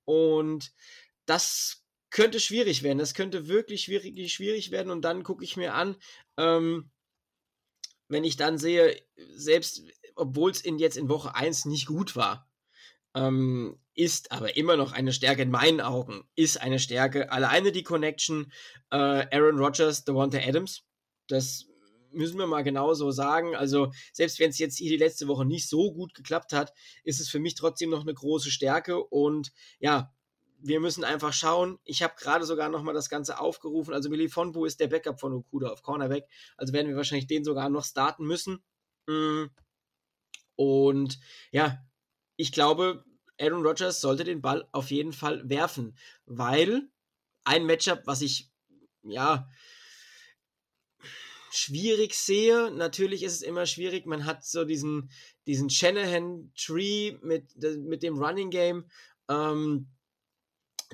Und 0.05 0.73
das 1.25 1.83
könnte 2.09 2.39
schwierig 2.39 2.83
werden. 2.83 2.99
Das 2.99 3.13
könnte 3.13 3.47
wirklich 3.47 3.83
schwierig, 3.83 4.31
schwierig 4.31 4.71
werden. 4.71 4.91
Und 4.91 5.01
dann 5.03 5.23
gucke 5.23 5.43
ich 5.43 5.57
mir 5.57 5.73
an, 5.73 5.95
ähm, 6.37 6.91
wenn 8.07 8.23
ich 8.23 8.37
dann 8.37 8.57
sehe, 8.57 9.01
selbst 9.35 9.83
obwohl 10.15 10.51
es 10.51 10.61
in, 10.61 10.77
jetzt 10.77 10.97
in 10.97 11.09
Woche 11.09 11.35
1 11.35 11.65
nicht 11.65 11.87
gut 11.87 12.15
war, 12.15 12.49
ähm, 13.15 13.79
ist 13.95 14.31
aber 14.31 14.57
immer 14.57 14.75
noch 14.75 14.91
eine 14.91 15.13
Stärke 15.13 15.43
in 15.43 15.51
meinen 15.51 15.81
Augen, 15.81 16.23
ist 16.35 16.59
eine 16.61 16.79
Stärke. 16.79 17.31
Alleine 17.31 17.71
die 17.71 17.83
Connection 17.83 18.51
äh, 18.91 18.95
Aaron 18.95 19.59
Rodgers, 19.59 20.03
Devonta 20.03 20.39
Adams, 20.39 20.83
das 21.27 21.65
müssen 22.11 22.37
wir 22.37 22.47
mal 22.47 22.63
genauso 22.63 23.11
sagen. 23.11 23.55
Also 23.55 23.91
selbst 24.11 24.39
wenn 24.39 24.49
es 24.49 24.59
jetzt 24.59 24.77
hier 24.77 24.89
die 24.89 24.97
letzte 24.97 25.27
Woche 25.27 25.45
nicht 25.45 25.67
so 25.67 25.93
gut 25.93 26.13
geklappt 26.13 26.53
hat, 26.53 26.73
ist 27.03 27.19
es 27.19 27.29
für 27.29 27.39
mich 27.39 27.55
trotzdem 27.55 27.89
noch 27.89 28.01
eine 28.01 28.13
große 28.13 28.51
Stärke 28.51 29.03
und 29.03 29.51
ja, 29.79 30.13
wir 30.65 30.79
müssen 30.79 31.03
einfach 31.03 31.33
schauen. 31.33 31.77
Ich 31.83 32.01
habe 32.03 32.13
gerade 32.17 32.45
sogar 32.45 32.69
nochmal 32.69 32.93
das 32.93 33.09
Ganze 33.09 33.39
aufgerufen. 33.39 33.93
Also 33.93 34.09
Millie 34.09 34.29
Fonbu 34.29 34.65
ist 34.65 34.79
der 34.79 34.87
Backup 34.87 35.19
von 35.19 35.33
Okuda 35.33 35.69
auf 35.69 35.81
Cornerback. 35.81 36.25
Also 36.55 36.71
werden 36.71 36.87
wir 36.87 36.95
wahrscheinlich 36.95 37.27
den 37.27 37.43
sogar 37.43 37.69
noch 37.69 37.83
starten 37.83 38.25
müssen. 38.25 38.63
Mm. 39.05 39.47
Und 40.55 41.19
ja, 41.51 41.79
ich 42.37 42.53
glaube, 42.53 43.03
Aaron 43.39 43.65
Rodgers 43.65 44.01
sollte 44.01 44.23
den 44.23 44.41
Ball 44.41 44.67
auf 44.71 44.91
jeden 44.91 45.13
Fall 45.13 45.47
werfen, 45.49 45.97
weil 46.25 46.89
ein 47.43 47.65
Matchup, 47.65 48.01
was 48.05 48.21
ich 48.21 48.49
ja 49.03 49.47
schwierig 51.51 52.15
sehe, 52.15 52.71
natürlich 52.71 53.23
ist 53.23 53.33
es 53.33 53.41
immer 53.41 53.65
schwierig, 53.65 54.05
man 54.05 54.25
hat 54.25 54.43
so 54.45 54.65
diesen, 54.65 55.11
diesen 55.45 55.69
Shanahan-Tree 55.69 57.17
mit, 57.21 57.55
mit 57.83 58.01
dem 58.01 58.17
Running 58.17 58.49
Game, 58.49 58.89
ähm, 59.29 59.87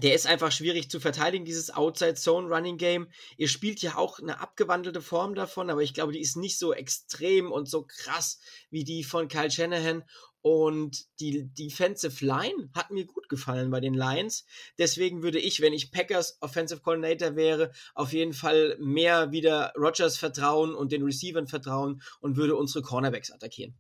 der 0.02 0.16
ist 0.16 0.28
einfach 0.28 0.52
schwierig 0.52 0.90
zu 0.90 1.00
verteidigen, 1.00 1.46
dieses 1.46 1.72
Outside 1.72 2.16
Zone 2.16 2.48
Running 2.48 2.78
Game. 2.78 3.10
Ihr 3.38 3.50
spielt 3.50 3.82
ja 3.82 3.98
auch 3.98 4.20
eine 4.20 4.40
abgewandelte 4.40 5.02
Form 5.02 5.36
davon, 5.36 5.70
aber 5.70 5.82
ich 5.82 5.94
glaube, 5.94 6.14
die 6.14 6.22
ist 6.22 6.38
nicht 6.38 6.58
so 6.58 6.74
extrem 6.74 7.52
und 7.52 7.70
so 7.70 7.86
krass 7.86 8.40
wie 8.70 8.84
die 8.84 9.04
von 9.04 9.28
Kyle 9.28 9.52
Shanahan. 9.52 10.04
Und 10.42 11.06
die 11.20 11.54
Defensive 11.54 12.26
Line 12.26 12.70
hat 12.74 12.92
mir 12.92 13.06
gut 13.06 13.28
gefallen 13.28 13.70
bei 13.72 13.80
den 13.80 13.94
Lions. 13.94 14.46
Deswegen 14.78 15.22
würde 15.22 15.40
ich, 15.40 15.62
wenn 15.62 15.74
ich 15.74 15.92
Packers 15.92 16.38
Offensive 16.42 16.82
Coordinator 16.82 17.36
wäre, 17.36 17.72
auf 17.94 18.14
jeden 18.14 18.34
Fall 18.34 18.78
mehr 18.80 19.32
wieder 19.32 19.74
Rogers 19.76 20.18
vertrauen 20.18 20.74
und 20.74 20.92
den 20.92 21.04
Receivern 21.04 21.48
vertrauen 21.48 22.02
und 22.22 22.38
würde 22.38 22.56
unsere 22.56 22.82
Cornerbacks 22.82 23.32
attackieren. 23.32 23.78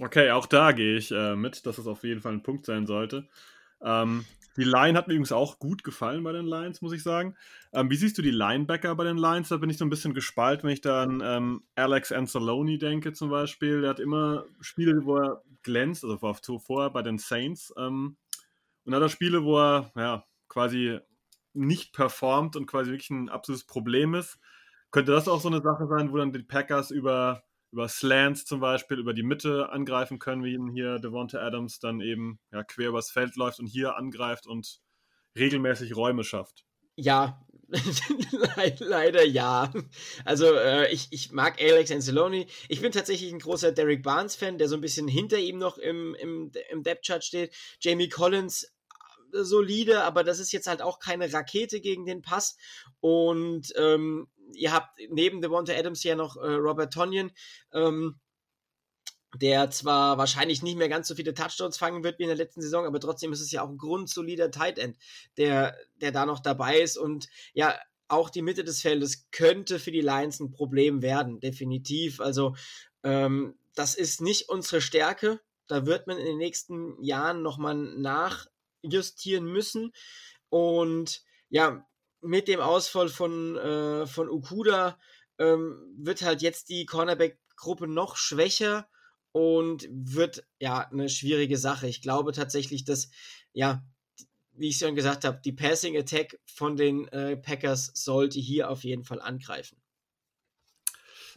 Okay, 0.00 0.32
auch 0.32 0.46
da 0.46 0.72
gehe 0.72 0.96
ich 0.96 1.12
äh, 1.12 1.36
mit, 1.36 1.66
dass 1.66 1.78
es 1.78 1.86
auf 1.86 2.02
jeden 2.02 2.20
Fall 2.20 2.32
ein 2.32 2.42
Punkt 2.42 2.66
sein 2.66 2.86
sollte. 2.86 3.28
Ähm, 3.80 4.24
Die 4.56 4.64
Line 4.64 4.96
hat 4.96 5.08
mir 5.08 5.14
übrigens 5.14 5.32
auch 5.32 5.58
gut 5.58 5.82
gefallen 5.82 6.22
bei 6.22 6.32
den 6.32 6.46
Lions, 6.46 6.80
muss 6.80 6.92
ich 6.92 7.02
sagen. 7.02 7.36
Ähm, 7.72 7.90
wie 7.90 7.96
siehst 7.96 8.16
du 8.18 8.22
die 8.22 8.30
Linebacker 8.30 8.94
bei 8.94 9.04
den 9.04 9.16
Lions? 9.16 9.48
Da 9.48 9.56
bin 9.56 9.70
ich 9.70 9.78
so 9.78 9.84
ein 9.84 9.90
bisschen 9.90 10.14
gespalten, 10.14 10.64
wenn 10.64 10.74
ich 10.74 10.80
da 10.80 11.02
an 11.02 11.22
ähm, 11.24 11.62
Alex 11.74 12.12
Anzalone 12.12 12.78
denke 12.78 13.12
zum 13.12 13.30
Beispiel. 13.30 13.80
Der 13.80 13.90
hat 13.90 14.00
immer 14.00 14.44
Spiele, 14.60 15.04
wo 15.04 15.16
er 15.16 15.42
glänzt, 15.62 16.04
also 16.04 16.22
war 16.22 16.40
zuvor 16.40 16.92
bei 16.92 17.02
den 17.02 17.18
Saints. 17.18 17.74
Ähm, 17.76 18.16
und 18.84 18.94
hat 18.94 19.02
er 19.02 19.08
Spiele, 19.08 19.44
wo 19.44 19.58
er 19.58 19.90
ja, 19.96 20.24
quasi 20.48 21.00
nicht 21.52 21.92
performt 21.92 22.56
und 22.56 22.66
quasi 22.66 22.90
wirklich 22.90 23.10
ein 23.10 23.28
absolutes 23.28 23.64
Problem 23.64 24.14
ist. 24.14 24.38
Könnte 24.90 25.12
das 25.12 25.26
auch 25.26 25.40
so 25.40 25.48
eine 25.48 25.62
Sache 25.62 25.88
sein, 25.88 26.12
wo 26.12 26.18
dann 26.18 26.32
die 26.32 26.42
Packers 26.42 26.90
über 26.90 27.42
über 27.74 27.88
Slants 27.88 28.44
zum 28.44 28.60
Beispiel, 28.60 29.00
über 29.00 29.14
die 29.14 29.24
Mitte 29.24 29.70
angreifen 29.70 30.20
können, 30.20 30.44
wie 30.44 30.54
ihn 30.54 30.68
hier 30.68 31.00
Devonta 31.00 31.40
Adams 31.40 31.80
dann 31.80 32.00
eben 32.00 32.38
ja, 32.52 32.62
quer 32.62 32.90
übers 32.90 33.10
Feld 33.10 33.34
läuft 33.34 33.58
und 33.58 33.66
hier 33.66 33.96
angreift 33.96 34.46
und 34.46 34.80
regelmäßig 35.36 35.96
Räume 35.96 36.22
schafft. 36.22 36.64
Ja, 36.94 37.44
leider 38.78 39.24
ja. 39.24 39.72
Also 40.24 40.54
äh, 40.54 40.92
ich, 40.92 41.08
ich 41.10 41.32
mag 41.32 41.60
Alex 41.60 41.90
Anzalone. 41.90 42.46
Ich 42.68 42.80
bin 42.80 42.92
tatsächlich 42.92 43.32
ein 43.32 43.40
großer 43.40 43.72
Derek 43.72 44.04
Barnes-Fan, 44.04 44.58
der 44.58 44.68
so 44.68 44.76
ein 44.76 44.80
bisschen 44.80 45.08
hinter 45.08 45.40
ihm 45.40 45.58
noch 45.58 45.76
im, 45.76 46.14
im, 46.14 46.52
im 46.70 46.84
Depth-Chart 46.84 47.24
steht. 47.24 47.52
Jamie 47.80 48.08
Collins 48.08 48.72
äh, 49.32 49.42
solide, 49.42 50.04
aber 50.04 50.22
das 50.22 50.38
ist 50.38 50.52
jetzt 50.52 50.68
halt 50.68 50.80
auch 50.80 51.00
keine 51.00 51.32
Rakete 51.32 51.80
gegen 51.80 52.06
den 52.06 52.22
Pass. 52.22 52.56
Und 53.00 53.72
ähm, 53.76 54.28
ihr 54.54 54.72
habt 54.72 54.98
neben 55.10 55.40
Devonta 55.40 55.72
Adams 55.72 56.02
ja 56.02 56.16
noch 56.16 56.36
äh, 56.36 56.54
Robert 56.54 56.92
Tonyan, 56.92 57.30
ähm, 57.72 58.20
der 59.36 59.70
zwar 59.70 60.16
wahrscheinlich 60.18 60.62
nicht 60.62 60.78
mehr 60.78 60.88
ganz 60.88 61.08
so 61.08 61.14
viele 61.14 61.34
Touchdowns 61.34 61.76
fangen 61.76 62.04
wird 62.04 62.18
wie 62.18 62.24
in 62.24 62.28
der 62.28 62.36
letzten 62.36 62.62
Saison, 62.62 62.86
aber 62.86 63.00
trotzdem 63.00 63.32
ist 63.32 63.40
es 63.40 63.50
ja 63.50 63.62
auch 63.62 63.68
ein 63.68 63.78
grundsolider 63.78 64.50
Tight 64.50 64.78
End, 64.78 64.96
der, 65.36 65.76
der 66.00 66.12
da 66.12 66.24
noch 66.24 66.40
dabei 66.40 66.80
ist 66.80 66.96
und 66.96 67.28
ja, 67.52 67.76
auch 68.08 68.30
die 68.30 68.42
Mitte 68.42 68.64
des 68.64 68.80
Feldes 68.80 69.30
könnte 69.30 69.78
für 69.78 69.90
die 69.90 70.00
Lions 70.00 70.40
ein 70.40 70.50
Problem 70.50 71.02
werden, 71.02 71.40
definitiv. 71.40 72.20
Also, 72.20 72.54
ähm, 73.02 73.58
das 73.74 73.94
ist 73.94 74.20
nicht 74.20 74.48
unsere 74.48 74.80
Stärke. 74.80 75.40
Da 75.66 75.86
wird 75.86 76.06
man 76.06 76.18
in 76.18 76.26
den 76.26 76.38
nächsten 76.38 77.02
Jahren 77.02 77.42
nochmal 77.42 77.74
nachjustieren 77.74 79.46
müssen. 79.46 79.92
Und 80.48 81.24
ja, 81.48 81.86
mit 82.24 82.48
dem 82.48 82.60
Ausfall 82.60 83.08
von, 83.08 83.56
äh, 83.56 84.06
von 84.06 84.28
Ukuda 84.28 84.98
ähm, 85.38 85.94
wird 85.96 86.22
halt 86.22 86.42
jetzt 86.42 86.68
die 86.68 86.86
Cornerback-Gruppe 86.86 87.86
noch 87.86 88.16
schwächer 88.16 88.88
und 89.32 89.88
wird 89.90 90.46
ja 90.60 90.88
eine 90.90 91.08
schwierige 91.08 91.58
Sache. 91.58 91.88
Ich 91.88 92.02
glaube 92.02 92.32
tatsächlich, 92.32 92.84
dass, 92.84 93.10
ja, 93.52 93.84
wie 94.52 94.68
ich 94.68 94.78
schon 94.78 94.94
gesagt 94.94 95.24
habe, 95.24 95.40
die 95.44 95.52
Passing 95.52 95.96
Attack 95.96 96.38
von 96.46 96.76
den 96.76 97.08
äh, 97.08 97.36
Packers 97.36 97.90
sollte 97.94 98.38
hier 98.38 98.70
auf 98.70 98.84
jeden 98.84 99.04
Fall 99.04 99.20
angreifen. 99.20 99.76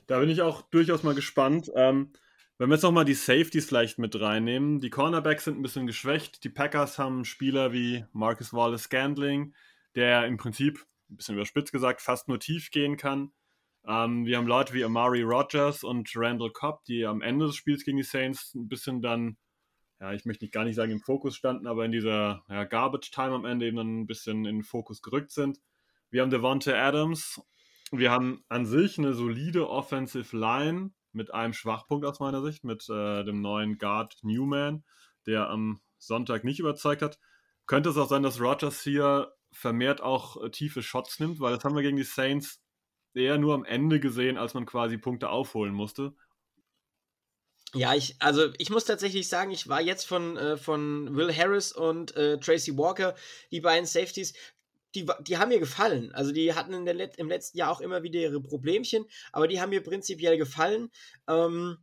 Da 0.05 0.19
bin 0.19 0.29
ich 0.29 0.41
auch 0.41 0.61
durchaus 0.61 1.03
mal 1.03 1.15
gespannt. 1.15 1.71
Ähm, 1.75 2.13
wenn 2.57 2.69
wir 2.69 2.75
jetzt 2.75 2.83
nochmal 2.83 3.05
die 3.05 3.13
Safeties 3.13 3.65
vielleicht 3.65 3.99
mit 3.99 4.19
reinnehmen, 4.19 4.79
die 4.79 4.89
Cornerbacks 4.89 5.43
sind 5.43 5.59
ein 5.59 5.61
bisschen 5.61 5.85
geschwächt. 5.85 6.43
Die 6.43 6.49
Packers 6.49 6.97
haben 6.97 7.25
Spieler 7.25 7.73
wie 7.73 8.05
Marcus 8.13 8.53
Wallace 8.53 8.83
Scandling, 8.83 9.53
der 9.95 10.25
im 10.25 10.37
Prinzip, 10.37 10.85
ein 11.09 11.17
bisschen 11.17 11.35
überspitzt 11.35 11.71
gesagt, 11.71 12.01
fast 12.01 12.27
nur 12.27 12.39
tief 12.39 12.69
gehen 12.71 12.97
kann. 12.97 13.31
Ähm, 13.87 14.25
wir 14.25 14.37
haben 14.37 14.47
Leute 14.47 14.73
wie 14.73 14.83
Amari 14.83 15.21
Rogers 15.21 15.83
und 15.83 16.11
Randall 16.15 16.51
Cobb, 16.51 16.83
die 16.85 17.05
am 17.05 17.21
Ende 17.21 17.45
des 17.47 17.55
Spiels 17.55 17.85
gegen 17.85 17.97
die 17.97 18.03
Saints 18.03 18.53
ein 18.53 18.67
bisschen 18.67 19.01
dann, 19.01 19.37
ja, 19.99 20.13
ich 20.13 20.25
möchte 20.25 20.43
nicht 20.43 20.53
gar 20.53 20.65
nicht 20.65 20.75
sagen 20.75 20.91
im 20.91 20.99
Fokus 20.99 21.35
standen, 21.35 21.67
aber 21.67 21.85
in 21.85 21.91
dieser 21.91 22.43
ja, 22.49 22.65
Garbage 22.65 23.11
Time 23.11 23.31
am 23.31 23.45
Ende 23.45 23.65
eben 23.65 23.77
dann 23.77 24.01
ein 24.01 24.07
bisschen 24.07 24.45
in 24.45 24.57
den 24.57 24.63
Fokus 24.63 25.01
gerückt 25.01 25.31
sind. 25.31 25.59
Wir 26.09 26.21
haben 26.21 26.29
Devonta 26.29 26.73
Adams. 26.73 27.41
Wir 27.91 28.11
haben 28.11 28.43
an 28.49 28.65
sich 28.65 28.97
eine 28.97 29.13
solide 29.13 29.69
Offensive 29.69 30.35
Line 30.37 30.91
mit 31.13 31.33
einem 31.33 31.53
Schwachpunkt 31.53 32.05
aus 32.05 32.19
meiner 32.19 32.41
Sicht, 32.41 32.65
mit 32.65 32.87
äh, 32.89 33.23
dem 33.23 33.41
neuen 33.41 33.77
Guard 33.77 34.17
Newman, 34.21 34.83
der 35.25 35.49
am 35.49 35.79
Sonntag 35.97 36.43
nicht 36.43 36.59
überzeugt 36.59 37.01
hat. 37.01 37.19
Könnte 37.65 37.89
es 37.89 37.97
auch 37.97 38.09
sein, 38.09 38.23
dass 38.23 38.41
Rogers 38.41 38.81
hier 38.81 39.33
vermehrt 39.51 40.01
auch 40.01 40.43
äh, 40.43 40.49
tiefe 40.49 40.83
Shots 40.83 41.19
nimmt, 41.19 41.39
weil 41.39 41.55
das 41.55 41.63
haben 41.63 41.75
wir 41.75 41.83
gegen 41.83 41.97
die 41.97 42.03
Saints 42.03 42.61
eher 43.13 43.37
nur 43.37 43.55
am 43.55 43.65
Ende 43.65 43.99
gesehen, 43.99 44.37
als 44.37 44.53
man 44.53 44.65
quasi 44.65 44.97
Punkte 44.97 45.29
aufholen 45.29 45.73
musste. 45.73 46.13
Ja, 47.73 47.93
ich, 47.95 48.15
also 48.19 48.53
ich 48.57 48.69
muss 48.69 48.85
tatsächlich 48.85 49.27
sagen, 49.27 49.51
ich 49.51 49.67
war 49.67 49.81
jetzt 49.81 50.05
von, 50.05 50.37
äh, 50.37 50.57
von 50.57 51.15
Will 51.15 51.35
Harris 51.35 51.73
und 51.73 52.15
äh, 52.15 52.39
Tracy 52.39 52.77
Walker, 52.77 53.15
die 53.51 53.59
beiden 53.59 53.85
Safeties, 53.85 54.33
die, 54.95 55.05
die 55.21 55.37
haben 55.37 55.49
mir 55.49 55.59
gefallen. 55.59 56.13
Also 56.13 56.31
die 56.31 56.53
hatten 56.53 56.73
in 56.73 56.85
der 56.85 56.93
Let 56.93 57.17
im 57.17 57.27
letzten 57.27 57.57
Jahr 57.57 57.71
auch 57.71 57.81
immer 57.81 58.03
wieder 58.03 58.19
ihre 58.19 58.41
Problemchen, 58.41 59.05
aber 59.33 59.47
die 59.47 59.59
haben 59.59 59.71
mir 59.71 59.83
prinzipiell 59.83 60.37
gefallen. 60.37 60.89
Ähm, 61.27 61.77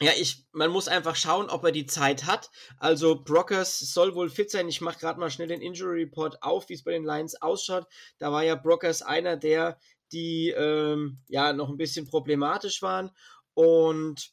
ja, 0.00 0.12
ich, 0.16 0.46
man 0.52 0.70
muss 0.70 0.86
einfach 0.86 1.16
schauen, 1.16 1.50
ob 1.50 1.64
er 1.64 1.72
die 1.72 1.86
Zeit 1.86 2.24
hat. 2.24 2.50
Also 2.78 3.22
Brockers 3.22 3.80
soll 3.80 4.14
wohl 4.14 4.30
fit 4.30 4.50
sein. 4.50 4.68
Ich 4.68 4.80
mache 4.80 5.00
gerade 5.00 5.18
mal 5.18 5.30
schnell 5.30 5.48
den 5.48 5.60
Injury 5.60 6.02
Report 6.02 6.40
auf, 6.42 6.68
wie 6.68 6.74
es 6.74 6.84
bei 6.84 6.92
den 6.92 7.04
Lions 7.04 7.40
ausschaut. 7.42 7.86
Da 8.18 8.30
war 8.30 8.44
ja 8.44 8.54
Brockers 8.54 9.02
einer 9.02 9.36
der, 9.36 9.78
die 10.12 10.50
ähm, 10.50 11.18
ja 11.26 11.52
noch 11.52 11.68
ein 11.68 11.76
bisschen 11.76 12.06
problematisch 12.08 12.80
waren 12.80 13.10
und 13.54 14.30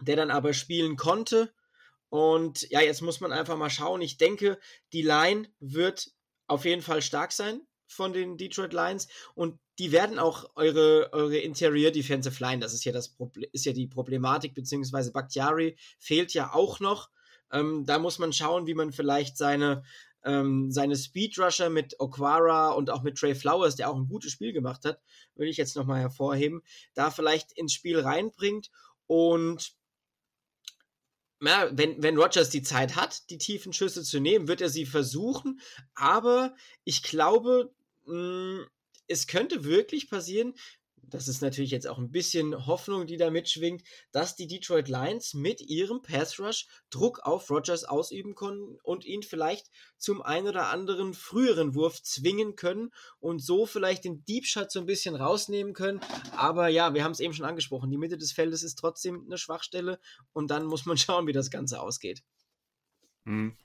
der 0.00 0.16
dann 0.16 0.30
aber 0.30 0.52
spielen 0.54 0.96
konnte. 0.96 1.52
Und 2.08 2.62
ja, 2.70 2.80
jetzt 2.80 3.02
muss 3.02 3.20
man 3.20 3.32
einfach 3.32 3.56
mal 3.56 3.70
schauen. 3.70 4.02
Ich 4.02 4.18
denke, 4.18 4.60
die 4.92 5.02
Line 5.02 5.48
wird 5.58 6.12
auf 6.46 6.64
jeden 6.64 6.82
Fall 6.82 7.02
stark 7.02 7.32
sein 7.32 7.60
von 7.88 8.12
den 8.12 8.36
Detroit 8.36 8.72
Lions 8.72 9.08
und 9.34 9.58
die 9.78 9.92
werden 9.92 10.18
auch 10.18 10.50
eure, 10.54 11.12
eure 11.12 11.38
Interior 11.38 11.90
Defensive 11.90 12.42
Line, 12.42 12.60
das 12.60 12.74
ist 12.74 12.84
ja 12.84 12.92
das 12.92 13.08
Problem, 13.08 13.48
ist 13.52 13.64
ja 13.64 13.72
die 13.72 13.86
Problematik, 13.86 14.54
beziehungsweise 14.54 15.12
Bakhtiari 15.12 15.76
fehlt 15.98 16.32
ja 16.34 16.52
auch 16.52 16.80
noch. 16.80 17.10
Ähm, 17.52 17.84
da 17.84 17.98
muss 17.98 18.18
man 18.18 18.32
schauen, 18.32 18.66
wie 18.66 18.74
man 18.74 18.92
vielleicht 18.92 19.36
seine, 19.36 19.82
ähm, 20.24 20.70
seine 20.70 20.96
Speedrusher 20.96 21.70
mit 21.70 21.98
Okwara 21.98 22.70
und 22.70 22.90
auch 22.90 23.02
mit 23.02 23.18
Trey 23.18 23.34
Flowers, 23.34 23.76
der 23.76 23.90
auch 23.90 23.96
ein 23.96 24.08
gutes 24.08 24.32
Spiel 24.32 24.52
gemacht 24.52 24.84
hat, 24.84 25.00
würde 25.34 25.50
ich 25.50 25.56
jetzt 25.56 25.76
nochmal 25.76 26.00
hervorheben, 26.00 26.62
da 26.94 27.10
vielleicht 27.10 27.52
ins 27.52 27.72
Spiel 27.72 27.98
reinbringt 27.98 28.70
und 29.06 29.74
ja, 31.42 31.68
wenn, 31.72 32.02
wenn 32.02 32.16
Rogers 32.16 32.48
die 32.48 32.62
Zeit 32.62 32.96
hat, 32.96 33.28
die 33.28 33.38
tiefen 33.38 33.72
Schüsse 33.72 34.02
zu 34.02 34.18
nehmen, 34.18 34.48
wird 34.48 34.62
er 34.62 34.70
sie 34.70 34.86
versuchen. 34.86 35.60
Aber 35.94 36.54
ich 36.84 37.02
glaube, 37.02 37.70
mh, 38.06 38.14
hm, 38.14 38.66
es 39.08 39.26
könnte 39.26 39.64
wirklich 39.64 40.08
passieren, 40.08 40.54
das 41.10 41.28
ist 41.28 41.42
natürlich 41.42 41.70
jetzt 41.70 41.86
auch 41.86 41.98
ein 41.98 42.10
bisschen 42.10 42.66
Hoffnung, 42.66 43.06
die 43.06 43.16
da 43.16 43.30
mitschwingt, 43.30 43.82
dass 44.12 44.36
die 44.36 44.46
Detroit 44.46 44.88
Lions 44.88 45.34
mit 45.34 45.60
ihrem 45.60 46.02
Pass 46.02 46.38
Rush 46.38 46.66
Druck 46.90 47.20
auf 47.20 47.50
Rogers 47.50 47.84
ausüben 47.84 48.34
können 48.34 48.78
und 48.82 49.04
ihn 49.04 49.22
vielleicht 49.22 49.70
zum 49.98 50.22
ein 50.22 50.46
oder 50.46 50.68
anderen 50.68 51.14
früheren 51.14 51.74
Wurf 51.74 52.02
zwingen 52.02 52.56
können 52.56 52.90
und 53.20 53.40
so 53.40 53.66
vielleicht 53.66 54.04
den 54.04 54.24
Deep 54.24 54.46
Shot 54.46 54.70
so 54.70 54.80
ein 54.80 54.86
bisschen 54.86 55.14
rausnehmen 55.14 55.74
können. 55.74 56.00
Aber 56.36 56.68
ja, 56.68 56.94
wir 56.94 57.04
haben 57.04 57.12
es 57.12 57.20
eben 57.20 57.34
schon 57.34 57.46
angesprochen, 57.46 57.90
die 57.90 57.98
Mitte 57.98 58.18
des 58.18 58.32
Feldes 58.32 58.62
ist 58.62 58.76
trotzdem 58.76 59.24
eine 59.26 59.38
Schwachstelle 59.38 60.00
und 60.32 60.50
dann 60.50 60.64
muss 60.64 60.86
man 60.86 60.96
schauen, 60.98 61.26
wie 61.26 61.32
das 61.32 61.50
Ganze 61.50 61.80
ausgeht. 61.80 62.22
Hm. 63.24 63.56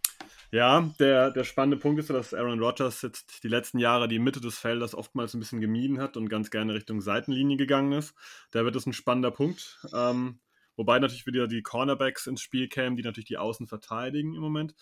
Ja, 0.51 0.91
der, 0.99 1.29
der 1.29 1.43
spannende 1.43 1.77
Punkt 1.77 1.99
ist 1.99 2.09
dass 2.09 2.33
Aaron 2.33 2.59
Rodgers 2.59 3.03
jetzt 3.03 3.43
die 3.43 3.47
letzten 3.47 3.77
Jahre 3.77 4.07
die 4.07 4.17
Mitte 4.17 4.41
des 4.41 4.57
Feldes 4.57 4.95
oftmals 4.95 5.35
ein 5.35 5.39
bisschen 5.39 5.61
gemieden 5.61 5.99
hat 5.99 6.17
und 6.17 6.27
ganz 6.27 6.49
gerne 6.49 6.73
Richtung 6.73 7.01
Seitenlinie 7.01 7.55
gegangen 7.55 7.91
ist. 7.91 8.15
Da 8.49 8.65
wird 8.65 8.75
es 8.75 8.87
ein 8.87 8.93
spannender 8.93 9.29
Punkt. 9.29 9.77
Ähm, 9.93 10.39
wobei 10.75 10.97
natürlich 10.97 11.27
wieder 11.27 11.47
die 11.47 11.61
Cornerbacks 11.61 12.25
ins 12.25 12.41
Spiel 12.41 12.67
kämen, 12.67 12.97
die 12.97 13.03
natürlich 13.03 13.27
die 13.27 13.37
Außen 13.37 13.67
verteidigen 13.67 14.33
im 14.33 14.41
Moment. 14.41 14.73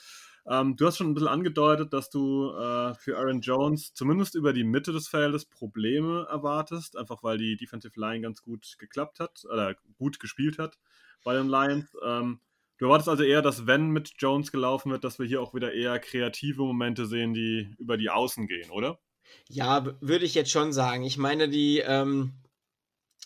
Ähm, 0.50 0.78
du 0.78 0.86
hast 0.88 0.98
schon 0.98 1.08
ein 1.08 1.14
bisschen 1.14 1.28
angedeutet, 1.28 1.92
dass 1.92 2.10
du 2.10 2.52
äh, 2.52 2.94
für 2.96 3.18
Aaron 3.18 3.42
Jones 3.42 3.94
zumindest 3.94 4.36
über 4.36 4.54
die 4.54 4.64
Mitte 4.64 4.94
des 4.94 5.10
Feldes 5.10 5.44
Probleme 5.44 6.26
erwartest, 6.30 6.98
einfach 6.98 7.24
weil 7.24 7.38
die 7.38 7.58
Defensive 7.58 8.00
Line 8.00 8.22
ganz 8.22 8.42
gut 8.42 8.78
geklappt 8.80 9.20
hat 9.20 9.44
oder 9.52 9.76
gut 9.98 10.22
gespielt 10.22 10.60
hat 10.60 10.78
bei 11.26 11.34
den 11.34 11.50
Lions. 11.50 11.94
Ähm, 12.06 12.40
Du 12.78 12.86
erwartest 12.86 13.10
also 13.10 13.24
eher, 13.24 13.42
dass 13.42 13.66
wenn 13.66 13.90
mit 13.90 14.14
Jones 14.20 14.52
gelaufen 14.52 14.92
wird, 14.92 15.04
dass 15.04 15.18
wir 15.18 15.26
hier 15.26 15.42
auch 15.42 15.54
wieder 15.54 15.74
eher 15.74 16.00
kreative 16.00 16.62
Momente 16.62 17.08
sehen, 17.08 17.34
die 17.34 17.76
über 17.80 17.98
die 17.98 18.10
Außen 18.10 18.48
gehen, 18.48 18.70
oder? 18.70 19.00
Ja, 19.50 19.96
würde 20.00 20.26
ich 20.26 20.36
jetzt 20.36 20.52
schon 20.52 20.72
sagen. 20.74 21.04
Ich 21.04 21.18
meine, 21.18 21.50
die, 21.50 21.80
ähm, 21.80 22.34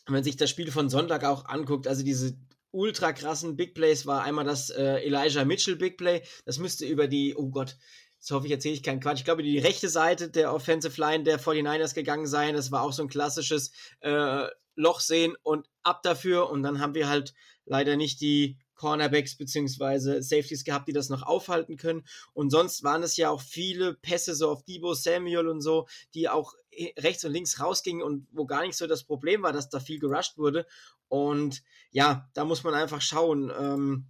wenn 0.05 0.15
man 0.15 0.23
sich 0.23 0.37
das 0.37 0.49
Spiel 0.49 0.71
von 0.71 0.89
Sonntag 0.89 1.25
auch 1.25 1.45
anguckt, 1.45 1.87
also 1.87 2.03
diese 2.03 2.37
ultra 2.71 3.11
krassen 3.11 3.57
Big 3.57 3.75
Plays 3.75 4.05
war 4.05 4.23
einmal 4.23 4.45
das 4.45 4.69
äh, 4.69 5.05
Elijah 5.05 5.43
Mitchell 5.43 5.75
Big 5.75 5.97
Play. 5.97 6.21
Das 6.45 6.57
müsste 6.57 6.85
über 6.85 7.07
die, 7.07 7.35
oh 7.35 7.49
Gott, 7.49 7.77
jetzt 8.17 8.31
hoffe 8.31 8.45
ich, 8.45 8.53
erzähle 8.53 8.75
ich 8.75 8.83
keinen 8.83 9.01
Quatsch. 9.01 9.19
Ich 9.19 9.25
glaube, 9.25 9.43
die 9.43 9.59
rechte 9.59 9.89
Seite 9.89 10.29
der 10.29 10.53
Offensive 10.53 10.99
Line 10.99 11.25
der 11.25 11.39
49ers 11.39 11.93
gegangen 11.93 12.27
sein. 12.27 12.55
Das 12.55 12.71
war 12.71 12.83
auch 12.83 12.93
so 12.93 13.03
ein 13.03 13.09
klassisches 13.09 13.71
äh, 13.99 14.45
Loch 14.75 15.01
sehen 15.01 15.35
und 15.43 15.67
ab 15.83 16.03
dafür. 16.03 16.49
Und 16.49 16.63
dann 16.63 16.79
haben 16.79 16.95
wir 16.95 17.09
halt 17.09 17.33
leider 17.65 17.97
nicht 17.97 18.21
die 18.21 18.57
Cornerbacks 18.81 19.37
bzw. 19.37 20.21
Safeties 20.21 20.63
gehabt, 20.63 20.87
die 20.87 20.93
das 20.93 21.09
noch 21.09 21.21
aufhalten 21.21 21.77
können. 21.77 22.03
Und 22.33 22.49
sonst 22.49 22.81
waren 22.81 23.03
es 23.03 23.15
ja 23.15 23.29
auch 23.29 23.41
viele 23.41 23.93
Pässe 23.93 24.33
so 24.33 24.49
auf 24.49 24.63
Debo 24.63 24.95
Samuel 24.95 25.47
und 25.47 25.61
so, 25.61 25.87
die 26.15 26.27
auch 26.29 26.55
rechts 26.97 27.23
und 27.23 27.31
links 27.31 27.59
rausgingen 27.59 28.01
und 28.01 28.27
wo 28.31 28.47
gar 28.47 28.65
nicht 28.65 28.75
so 28.75 28.87
das 28.87 29.03
Problem 29.03 29.43
war, 29.43 29.53
dass 29.53 29.69
da 29.69 29.79
viel 29.79 29.99
gerusht 29.99 30.39
wurde. 30.39 30.65
Und 31.09 31.61
ja, 31.91 32.27
da 32.33 32.43
muss 32.43 32.63
man 32.63 32.73
einfach 32.73 33.01
schauen. 33.01 33.51
Ähm, 33.55 34.07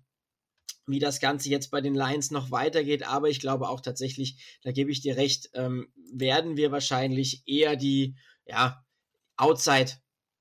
wie 0.88 1.00
das 1.00 1.20
Ganze 1.20 1.50
jetzt 1.50 1.70
bei 1.70 1.80
den 1.80 1.94
Lions 1.94 2.32
noch 2.32 2.50
weitergeht. 2.52 3.08
Aber 3.08 3.30
ich 3.30 3.40
glaube 3.40 3.70
auch 3.70 3.82
tatsächlich, 3.82 4.60
da 4.64 4.72
gebe 4.72 4.92
ich 4.92 5.00
dir 5.00 5.16
recht, 5.16 5.50
ähm, 5.54 5.94
werden 6.12 6.58
wir 6.58 6.72
wahrscheinlich 6.72 7.44
eher 7.46 7.76
die 7.76 8.16
ja, 8.46 8.84
Outside 9.38 9.92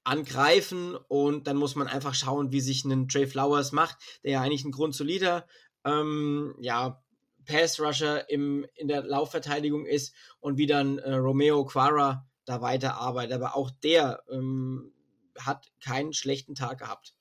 angreifen 0.04 0.96
und 1.08 1.46
dann 1.46 1.56
muss 1.56 1.76
man 1.76 1.86
einfach 1.86 2.14
schauen, 2.14 2.52
wie 2.52 2.60
sich 2.60 2.84
ein 2.84 3.08
Trey 3.08 3.26
Flowers 3.26 3.72
macht, 3.72 3.96
der 4.24 4.32
ja 4.32 4.42
eigentlich 4.42 4.64
ein 4.64 4.72
grundsolider 4.72 5.46
ähm, 5.84 6.54
ja, 6.60 7.02
Pass-Rusher 7.46 8.28
in 8.30 8.66
der 8.80 9.02
Laufverteidigung 9.02 9.86
ist 9.86 10.14
und 10.40 10.58
wie 10.58 10.66
dann 10.66 10.98
äh, 10.98 11.14
Romeo 11.14 11.64
Quara 11.64 12.26
da 12.44 12.60
weiterarbeitet. 12.60 13.32
Aber 13.32 13.56
auch 13.56 13.70
der 13.70 14.22
ähm, 14.30 14.92
hat 15.38 15.70
keinen 15.82 16.12
schlechten 16.12 16.54
Tag 16.54 16.78
gehabt. 16.78 17.14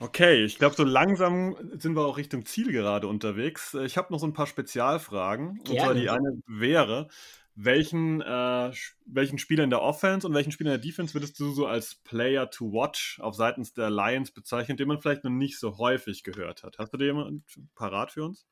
Okay, 0.00 0.44
ich 0.44 0.58
glaube, 0.58 0.74
so 0.74 0.82
langsam 0.82 1.56
sind 1.78 1.94
wir 1.94 2.04
auch 2.04 2.16
Richtung 2.16 2.44
Ziel 2.44 2.72
gerade 2.72 3.06
unterwegs. 3.06 3.74
Äh, 3.74 3.84
ich 3.84 3.96
habe 3.96 4.12
noch 4.12 4.18
so 4.18 4.26
ein 4.26 4.32
paar 4.32 4.46
Spezialfragen. 4.46 5.62
Gerne. 5.62 5.70
Und 5.70 5.78
zwar 5.78 5.94
die 5.94 6.10
eine 6.10 6.42
wäre, 6.46 7.08
welchen, 7.54 8.20
äh, 8.20 8.72
welchen 9.06 9.38
Spieler 9.38 9.64
in 9.64 9.70
der 9.70 9.82
Offense 9.82 10.26
und 10.26 10.34
welchen 10.34 10.52
Spieler 10.52 10.74
in 10.74 10.80
der 10.80 10.86
Defense 10.86 11.14
würdest 11.14 11.38
du 11.38 11.52
so 11.52 11.66
als 11.66 11.94
Player 11.94 12.50
to 12.50 12.72
watch 12.72 13.18
auf 13.20 13.36
seitens 13.36 13.72
der 13.72 13.90
Lions 13.90 14.32
bezeichnen, 14.32 14.76
den 14.76 14.88
man 14.88 15.00
vielleicht 15.00 15.24
noch 15.24 15.30
nicht 15.30 15.58
so 15.58 15.78
häufig 15.78 16.24
gehört 16.24 16.62
hat? 16.62 16.78
Hast 16.78 16.92
du 16.92 16.96
den 16.96 17.06
jemand 17.08 17.42
parat 17.74 18.12
für 18.12 18.24
uns? 18.24 18.46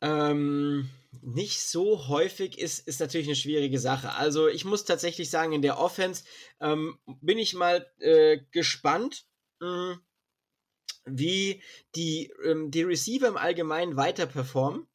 Ähm, 0.00 0.90
nicht 1.22 1.60
so 1.62 2.08
häufig 2.08 2.58
ist, 2.58 2.86
ist 2.86 3.00
natürlich 3.00 3.26
eine 3.26 3.36
schwierige 3.36 3.78
Sache. 3.78 4.12
Also 4.12 4.48
ich 4.48 4.64
muss 4.64 4.84
tatsächlich 4.84 5.30
sagen, 5.30 5.52
in 5.52 5.62
der 5.62 5.78
Offense 5.78 6.24
ähm, 6.60 6.98
bin 7.20 7.38
ich 7.38 7.54
mal 7.54 7.90
äh, 8.00 8.38
gespannt. 8.50 9.26
Mh, 9.60 9.92
hm, 9.92 10.00
wie 11.06 11.62
die, 11.94 12.32
ähm, 12.44 12.70
die 12.70 12.82
Receiver 12.82 13.28
im 13.28 13.36
Allgemeinen 13.36 13.96
weiter 13.96 14.26
performen. 14.26 14.86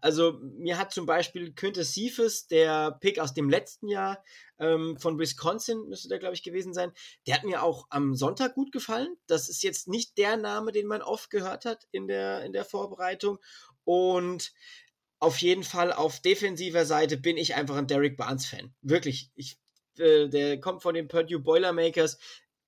Also 0.00 0.38
mir 0.42 0.78
hat 0.78 0.92
zum 0.92 1.06
Beispiel 1.06 1.52
Quintus 1.54 1.94
Cephas, 1.94 2.46
der 2.46 2.92
Pick 3.00 3.18
aus 3.18 3.34
dem 3.34 3.50
letzten 3.50 3.88
Jahr 3.88 4.22
ähm, 4.58 4.96
von 4.98 5.18
Wisconsin, 5.18 5.88
müsste 5.88 6.08
der 6.08 6.18
glaube 6.18 6.34
ich 6.34 6.42
gewesen 6.42 6.74
sein, 6.74 6.92
der 7.26 7.36
hat 7.36 7.44
mir 7.44 7.62
auch 7.62 7.86
am 7.90 8.14
Sonntag 8.14 8.54
gut 8.54 8.72
gefallen. 8.72 9.16
Das 9.26 9.48
ist 9.48 9.62
jetzt 9.62 9.88
nicht 9.88 10.18
der 10.18 10.36
Name, 10.36 10.72
den 10.72 10.86
man 10.86 11.02
oft 11.02 11.30
gehört 11.30 11.64
hat 11.64 11.86
in 11.90 12.06
der, 12.06 12.44
in 12.44 12.52
der 12.52 12.64
Vorbereitung. 12.64 13.38
Und 13.84 14.52
auf 15.18 15.38
jeden 15.38 15.64
Fall 15.64 15.92
auf 15.92 16.20
defensiver 16.20 16.84
Seite 16.84 17.16
bin 17.16 17.36
ich 17.36 17.54
einfach 17.54 17.76
ein 17.76 17.86
Derek 17.86 18.16
Barnes 18.16 18.46
Fan. 18.46 18.74
Wirklich, 18.82 19.30
ich, 19.34 19.58
äh, 19.98 20.28
der 20.28 20.60
kommt 20.60 20.82
von 20.82 20.94
den 20.94 21.08
Purdue 21.08 21.40
Boilermakers 21.40 22.18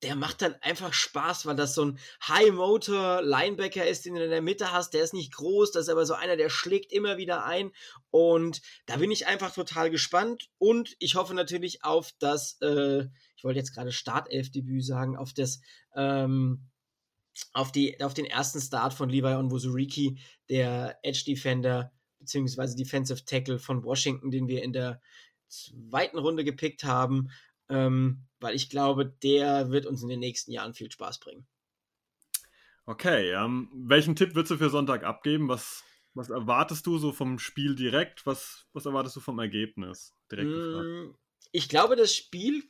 der 0.06 0.14
macht 0.14 0.40
dann 0.40 0.54
einfach 0.60 0.92
Spaß, 0.92 1.46
weil 1.46 1.56
das 1.56 1.74
so 1.74 1.84
ein 1.84 1.98
High-Motor-Linebacker 2.28 3.84
ist, 3.84 4.04
den 4.04 4.14
du 4.14 4.22
in 4.22 4.30
der 4.30 4.40
Mitte 4.40 4.70
hast. 4.70 4.94
Der 4.94 5.02
ist 5.02 5.12
nicht 5.12 5.34
groß, 5.34 5.72
das 5.72 5.86
ist 5.86 5.88
aber 5.88 6.06
so 6.06 6.14
einer, 6.14 6.36
der 6.36 6.48
schlägt 6.48 6.92
immer 6.92 7.16
wieder 7.16 7.44
ein. 7.44 7.72
Und 8.10 8.62
da 8.86 8.98
bin 8.98 9.10
ich 9.10 9.26
einfach 9.26 9.52
total 9.52 9.90
gespannt. 9.90 10.48
Und 10.58 10.94
ich 11.00 11.16
hoffe 11.16 11.34
natürlich 11.34 11.82
auf 11.82 12.12
das, 12.20 12.56
äh, 12.62 13.08
ich 13.36 13.42
wollte 13.42 13.58
jetzt 13.58 13.74
gerade 13.74 13.90
Startelf-Debüt 13.90 14.84
sagen, 14.84 15.16
auf 15.16 15.32
das, 15.32 15.60
ähm, 15.96 16.68
auf, 17.52 17.72
die, 17.72 18.00
auf 18.00 18.14
den 18.14 18.26
ersten 18.26 18.60
Start 18.60 18.94
von 18.94 19.08
Levi 19.08 19.34
Onwuzuriki, 19.34 20.20
der 20.48 21.00
Edge-Defender 21.02 21.90
beziehungsweise 22.20 22.76
Defensive 22.76 23.24
Tackle 23.24 23.58
von 23.58 23.82
Washington, 23.82 24.30
den 24.30 24.46
wir 24.46 24.62
in 24.62 24.72
der 24.72 25.00
zweiten 25.48 26.18
Runde 26.18 26.44
gepickt 26.44 26.84
haben. 26.84 27.30
Ähm, 27.68 28.26
weil 28.40 28.54
ich 28.54 28.70
glaube, 28.70 29.06
der 29.06 29.70
wird 29.70 29.86
uns 29.86 30.02
in 30.02 30.08
den 30.08 30.20
nächsten 30.20 30.52
Jahren 30.52 30.74
viel 30.74 30.90
Spaß 30.90 31.20
bringen. 31.20 31.46
Okay, 32.84 33.32
ähm, 33.32 33.68
welchen 33.74 34.14
Tipp 34.14 34.34
würdest 34.34 34.52
du 34.52 34.58
für 34.58 34.70
Sonntag 34.70 35.02
abgeben? 35.02 35.48
Was, 35.48 35.82
was 36.14 36.30
erwartest 36.30 36.86
du 36.86 36.98
so 36.98 37.12
vom 37.12 37.38
Spiel 37.38 37.74
direkt? 37.74 38.26
Was, 38.26 38.66
was 38.72 38.86
erwartest 38.86 39.16
du 39.16 39.20
vom 39.20 39.38
Ergebnis? 39.40 40.14
Direkt 40.30 40.50
mm, 40.50 41.14
ich 41.50 41.68
glaube, 41.68 41.96
das 41.96 42.14
Spiel 42.14 42.62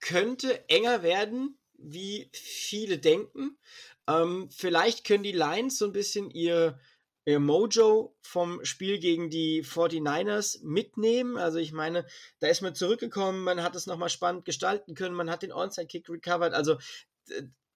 könnte 0.00 0.68
enger 0.68 1.02
werden, 1.02 1.58
wie 1.74 2.30
viele 2.32 2.98
denken. 2.98 3.58
Ähm, 4.06 4.48
vielleicht 4.50 5.04
können 5.04 5.22
die 5.22 5.32
Lions 5.32 5.78
so 5.78 5.84
ein 5.84 5.92
bisschen 5.92 6.30
ihr 6.30 6.80
Mojo 7.26 8.16
vom 8.22 8.64
Spiel 8.64 8.98
gegen 8.98 9.30
die 9.30 9.62
49ers 9.62 10.62
mitnehmen. 10.62 11.36
Also 11.36 11.58
ich 11.58 11.72
meine, 11.72 12.06
da 12.38 12.48
ist 12.48 12.62
man 12.62 12.74
zurückgekommen, 12.74 13.44
man 13.44 13.62
hat 13.62 13.76
es 13.76 13.86
nochmal 13.86 14.08
spannend 14.08 14.44
gestalten 14.44 14.94
können, 14.94 15.14
man 15.14 15.30
hat 15.30 15.42
den 15.42 15.52
Onside-Kick 15.52 16.08
recovered. 16.08 16.54
Also 16.54 16.78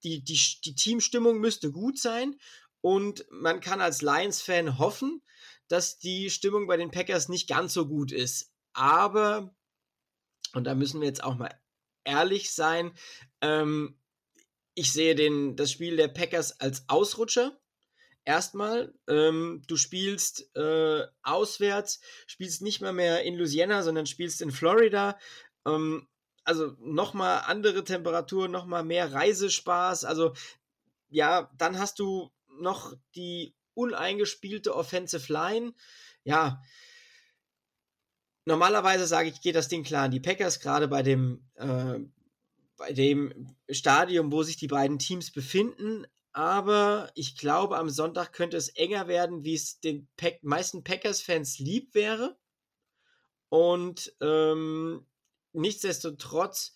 die, 0.03 0.23
die, 0.23 0.39
die 0.63 0.75
Teamstimmung 0.75 1.39
müsste 1.39 1.71
gut 1.71 1.99
sein 1.99 2.35
und 2.81 3.25
man 3.29 3.61
kann 3.61 3.81
als 3.81 4.01
Lions-Fan 4.01 4.77
hoffen, 4.77 5.21
dass 5.67 5.97
die 5.97 6.29
Stimmung 6.29 6.67
bei 6.67 6.77
den 6.77 6.91
Packers 6.91 7.29
nicht 7.29 7.47
ganz 7.47 7.73
so 7.73 7.87
gut 7.87 8.11
ist. 8.11 8.51
Aber, 8.73 9.55
und 10.53 10.65
da 10.65 10.75
müssen 10.75 11.01
wir 11.01 11.07
jetzt 11.07 11.23
auch 11.23 11.35
mal 11.35 11.59
ehrlich 12.03 12.53
sein, 12.53 12.93
ähm, 13.41 13.99
ich 14.75 14.91
sehe 14.91 15.15
den, 15.15 15.55
das 15.55 15.71
Spiel 15.71 15.95
der 15.95 16.09
Packers 16.09 16.59
als 16.59 16.83
Ausrutscher 16.89 17.57
erstmal, 18.25 18.93
ähm, 19.07 19.61
du 19.67 19.77
spielst 19.77 20.55
äh, 20.55 21.03
auswärts, 21.23 22.01
spielst 22.27 22.61
nicht 22.61 22.81
mehr 22.81 22.93
mehr 22.93 23.23
in 23.23 23.35
Louisiana, 23.35 23.83
sondern 23.83 24.07
spielst 24.07 24.41
in 24.41 24.51
Florida. 24.51 25.17
Ähm, 25.65 26.07
also 26.43 26.75
nochmal 26.79 27.43
andere 27.45 27.83
Temperaturen, 27.83 28.51
nochmal 28.51 28.83
mehr 28.83 29.13
Reisespaß. 29.13 30.05
Also 30.05 30.33
ja, 31.09 31.51
dann 31.57 31.79
hast 31.79 31.99
du 31.99 32.31
noch 32.59 32.93
die 33.15 33.55
uneingespielte 33.73 34.75
Offensive 34.75 35.31
Line. 35.31 35.73
Ja, 36.23 36.61
normalerweise 38.45 39.05
sage 39.05 39.29
ich, 39.29 39.41
geht 39.41 39.55
das 39.55 39.67
Ding 39.67 39.83
klar 39.83 40.05
an 40.05 40.11
die 40.11 40.19
Packers, 40.19 40.59
gerade 40.59 40.87
bei 40.87 41.03
dem, 41.03 41.47
äh, 41.55 41.99
bei 42.77 42.93
dem 42.93 43.55
Stadium, 43.69 44.31
wo 44.31 44.43
sich 44.43 44.57
die 44.57 44.67
beiden 44.67 44.99
Teams 44.99 45.31
befinden 45.31 46.05
aber 46.35 47.11
ich 47.15 47.37
glaube, 47.37 47.77
am 47.77 47.89
Sonntag 47.89 48.33
könnte 48.33 48.57
es 48.57 48.67
enger 48.67 49.07
werden, 49.07 49.45
wie 49.45 49.55
es 49.55 49.79
den 49.79 50.09
Pack 50.17 50.43
meisten 50.43 50.83
Packers-Fans 50.83 51.59
lieb 51.59 51.95
wäre. 51.95 52.37
Und 53.47 54.13
ähm, 54.19 55.07
nichtsdestotrotz, 55.53 56.73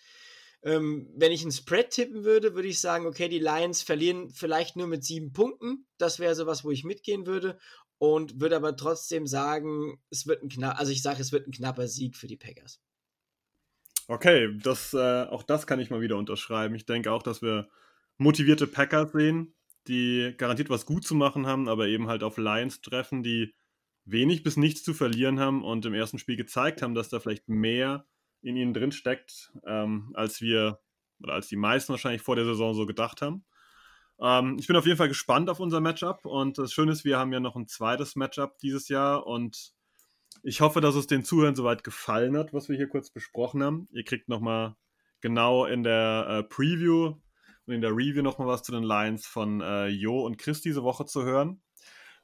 ähm, 0.64 1.12
wenn 1.14 1.34
ich 1.34 1.42
einen 1.42 1.52
Spread 1.52 1.90
tippen 1.90 2.24
würde, 2.24 2.56
würde 2.56 2.70
ich 2.70 2.80
sagen, 2.80 3.06
okay, 3.06 3.28
die 3.28 3.40
Lions 3.40 3.82
verlieren 3.82 4.30
vielleicht 4.30 4.78
nur 4.78 4.88
mit 4.88 5.04
sieben 5.04 5.34
Punkten. 5.34 5.86
Das 5.98 6.20
wäre 6.20 6.36
sowas, 6.36 6.64
wo 6.64 6.72
ich 6.72 6.86
mitgehen 6.86 7.26
würde. 7.26 7.60
Und 7.98 8.40
würde 8.40 8.56
aber 8.56 8.78
trotzdem 8.78 9.28
sagen, 9.28 10.02
es 10.10 10.26
wird 10.26 10.42
ein 10.42 10.48
knapp, 10.48 10.80
also 10.80 10.94
ich 10.94 11.02
sage, 11.02 11.22
es 11.22 11.34
wird 11.34 11.48
ein 11.48 11.52
knapper 11.52 11.90
Sieg 11.90 12.16
für 12.16 12.28
die 12.28 12.38
Packers. 12.38 12.80
Okay, 14.08 14.58
das, 14.64 14.94
äh, 14.94 15.24
auch 15.26 15.44
das 15.44 15.68
kann 15.68 15.82
ich 15.82 15.90
mal 15.90 16.00
wieder 16.00 16.16
unterschreiben. 16.16 16.76
Ich 16.76 16.86
denke 16.86 17.12
auch, 17.12 17.24
dass 17.24 17.42
wir 17.42 17.68
motivierte 18.20 18.68
Packers 18.68 19.12
sehen, 19.14 19.56
die 19.88 20.36
garantiert 20.38 20.70
was 20.70 20.86
gut 20.86 21.04
zu 21.04 21.16
machen 21.16 21.48
haben, 21.48 21.68
aber 21.68 21.88
eben 21.88 22.08
halt 22.08 22.22
auf 22.22 22.38
Lions 22.38 22.82
treffen, 22.82 23.24
die 23.24 23.56
wenig 24.06 24.44
bis 24.44 24.58
nichts 24.58 24.84
zu 24.84 24.94
verlieren 24.94 25.40
haben 25.40 25.64
und 25.64 25.86
im 25.86 25.94
ersten 25.94 26.20
Spiel 26.20 26.36
gezeigt 26.36 26.82
haben, 26.82 26.94
dass 26.94 27.10
da 27.10 27.20
vielleicht 27.20 27.48
mehr 27.48 28.06
in 28.42 28.56
ihnen 28.56 28.74
drin 28.74 28.92
steckt, 28.92 29.52
ähm, 29.66 30.12
als 30.14 30.42
wir 30.42 30.80
oder 31.22 31.34
als 31.34 31.48
die 31.48 31.58
meisten 31.58 31.92
wahrscheinlich 31.92 32.22
vor 32.22 32.36
der 32.36 32.46
Saison 32.46 32.74
so 32.74 32.86
gedacht 32.86 33.22
haben. 33.22 33.46
Ähm, 34.22 34.58
ich 34.60 34.68
bin 34.68 34.76
auf 34.76 34.86
jeden 34.86 34.98
Fall 34.98 35.08
gespannt 35.08 35.50
auf 35.50 35.60
unser 35.60 35.82
Matchup 35.82 36.26
und 36.26 36.58
das 36.58 36.74
Schöne 36.74 36.92
ist, 36.92 37.06
wir 37.06 37.18
haben 37.18 37.34
ja 37.34 37.40
noch 37.40 37.56
ein 37.56 37.68
zweites 37.68 38.16
Matchup 38.16 38.58
dieses 38.60 38.90
Jahr 38.90 39.26
und 39.26 39.74
ich 40.44 40.62
hoffe, 40.62 40.82
dass 40.82 40.96
es 40.96 41.08
den 41.08 41.24
Zuhörern 41.24 41.56
soweit 41.56 41.84
gefallen 41.84 42.38
hat, 42.38 42.54
was 42.54 42.70
wir 42.70 42.78
hier 42.78 42.88
kurz 42.88 43.10
besprochen 43.12 43.64
haben. 43.64 43.88
Ihr 43.92 44.04
kriegt 44.04 44.30
nochmal 44.30 44.76
genau 45.22 45.66
in 45.66 45.84
der 45.84 46.28
äh, 46.30 46.44
Preview 46.44 47.16
und 47.70 47.76
in 47.76 47.82
der 47.82 47.92
Review 47.92 48.24
nochmal 48.24 48.48
was 48.48 48.64
zu 48.64 48.72
den 48.72 48.84
Lines 48.84 49.26
von 49.26 49.62
äh, 49.62 49.88
Jo 49.88 50.26
und 50.26 50.38
Chris 50.38 50.62
diese 50.62 50.84
Woche 50.84 51.06
zu 51.06 51.24
hören. 51.24 51.62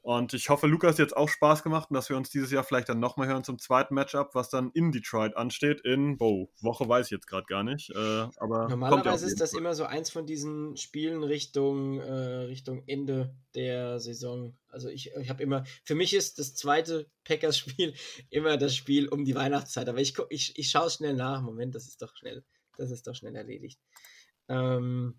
Und 0.01 0.35
ich 0.35 0.49
hoffe, 0.49 0.67
Lukas 0.67 0.93
hat 0.93 0.99
jetzt 0.99 1.17
auch 1.17 1.29
Spaß 1.29 1.63
gemacht 1.63 1.89
und 1.89 1.95
dass 1.95 2.09
wir 2.09 2.17
uns 2.17 2.29
dieses 2.29 2.51
Jahr 2.51 2.63
vielleicht 2.63 2.89
dann 2.89 2.99
nochmal 2.99 3.27
hören 3.27 3.43
zum 3.43 3.57
zweiten 3.57 3.95
Matchup, 3.95 4.35
was 4.35 4.51
dann 4.51 4.69
in 4.75 4.91
Detroit 4.91 5.35
ansteht. 5.35 5.81
In, 5.81 6.17
boah, 6.17 6.47
Woche 6.61 6.87
weiß 6.87 7.07
ich 7.07 7.11
jetzt 7.11 7.25
gerade 7.25 7.45
gar 7.47 7.63
nicht. 7.63 7.89
Äh, 7.89 8.27
aber 8.37 8.69
Normalerweise 8.69 9.25
ist 9.25 9.41
das 9.41 9.51
Fall. 9.51 9.61
immer 9.61 9.73
so 9.73 9.85
eins 9.85 10.11
von 10.11 10.27
diesen 10.27 10.77
Spielen 10.77 11.23
Richtung, 11.23 11.99
äh, 11.99 12.11
Richtung 12.11 12.83
Ende 12.85 13.35
der 13.55 13.99
Saison. 13.99 14.55
Also 14.67 14.89
ich, 14.89 15.11
ich 15.19 15.29
habe 15.31 15.41
immer, 15.41 15.63
für 15.83 15.95
mich 15.95 16.13
ist 16.13 16.37
das 16.37 16.53
zweite 16.53 17.09
Packers-Spiel 17.23 17.95
immer 18.29 18.57
das 18.57 18.75
Spiel 18.75 19.07
um 19.07 19.25
die 19.25 19.33
Weihnachtszeit. 19.33 19.89
Aber 19.89 19.99
ich, 19.99 20.15
ich, 20.29 20.57
ich 20.59 20.69
schaue 20.69 20.91
schnell 20.91 21.15
nach. 21.15 21.41
Moment, 21.41 21.73
das 21.73 21.87
ist 21.87 22.03
doch 22.03 22.15
schnell, 22.15 22.43
das 22.77 22.91
ist 22.91 23.07
doch 23.07 23.15
schnell 23.15 23.35
erledigt. 23.35 23.79
Ähm, 24.49 25.15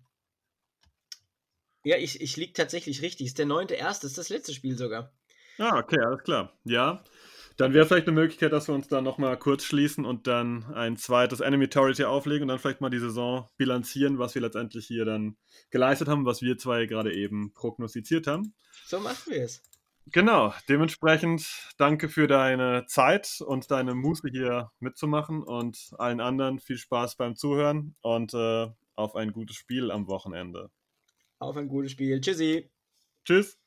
Ja, 1.83 1.97
ich, 1.97 2.21
ich 2.21 2.35
liege 2.37 2.53
tatsächlich 2.53 3.01
richtig. 3.01 3.27
Ist 3.27 3.37
der 3.37 3.45
neunte 3.45 3.75
erste, 3.75 4.07
ist 4.07 4.17
das 4.17 4.29
letzte 4.29 4.53
Spiel 4.53 4.77
sogar. 4.77 5.11
Ah, 5.57 5.77
okay, 5.79 5.99
alles 5.99 6.23
klar. 6.23 6.53
Ja. 6.63 7.03
Dann 7.57 7.73
wäre 7.73 7.87
vielleicht 7.87 8.07
eine 8.07 8.19
Möglichkeit, 8.19 8.53
dass 8.53 8.67
wir 8.67 8.75
uns 8.75 8.87
dann 8.87 9.03
nochmal 9.03 9.35
kurz 9.37 9.63
schließen 9.63 10.05
und 10.05 10.27
dann 10.27 10.65
ein 10.75 10.95
zweites 10.95 11.39
Enemy 11.39 11.67
Territory 11.67 12.05
auflegen 12.05 12.43
und 12.43 12.49
dann 12.49 12.59
vielleicht 12.59 12.81
mal 12.81 12.91
die 12.91 12.99
Saison 12.99 13.49
bilanzieren, 13.57 14.19
was 14.19 14.35
wir 14.35 14.43
letztendlich 14.43 14.85
hier 14.85 15.05
dann 15.05 15.37
geleistet 15.71 16.07
haben, 16.07 16.25
was 16.25 16.43
wir 16.43 16.59
zwei 16.59 16.85
gerade 16.85 17.15
eben 17.15 17.53
prognostiziert 17.53 18.27
haben. 18.27 18.53
So 18.85 18.99
machen 18.99 19.31
wir 19.31 19.43
es. 19.43 19.63
Genau, 20.11 20.53
dementsprechend 20.69 21.73
danke 21.77 22.09
für 22.09 22.27
deine 22.27 22.85
Zeit 22.85 23.41
und 23.45 23.71
deine 23.71 23.95
Muße 23.95 24.29
hier 24.29 24.71
mitzumachen 24.79 25.41
und 25.43 25.89
allen 25.97 26.21
anderen 26.21 26.59
viel 26.59 26.77
Spaß 26.77 27.17
beim 27.17 27.35
Zuhören 27.35 27.95
und 28.01 28.33
äh, 28.35 28.67
auf 28.95 29.15
ein 29.15 29.33
gutes 29.33 29.57
Spiel 29.57 29.91
am 29.91 30.07
Wochenende. 30.07 30.69
Auf 31.41 31.57
ein 31.57 31.67
gutes 31.67 31.91
Spiel. 31.91 32.19
Tschüssi. 32.21 32.69
Tschüss. 33.25 33.57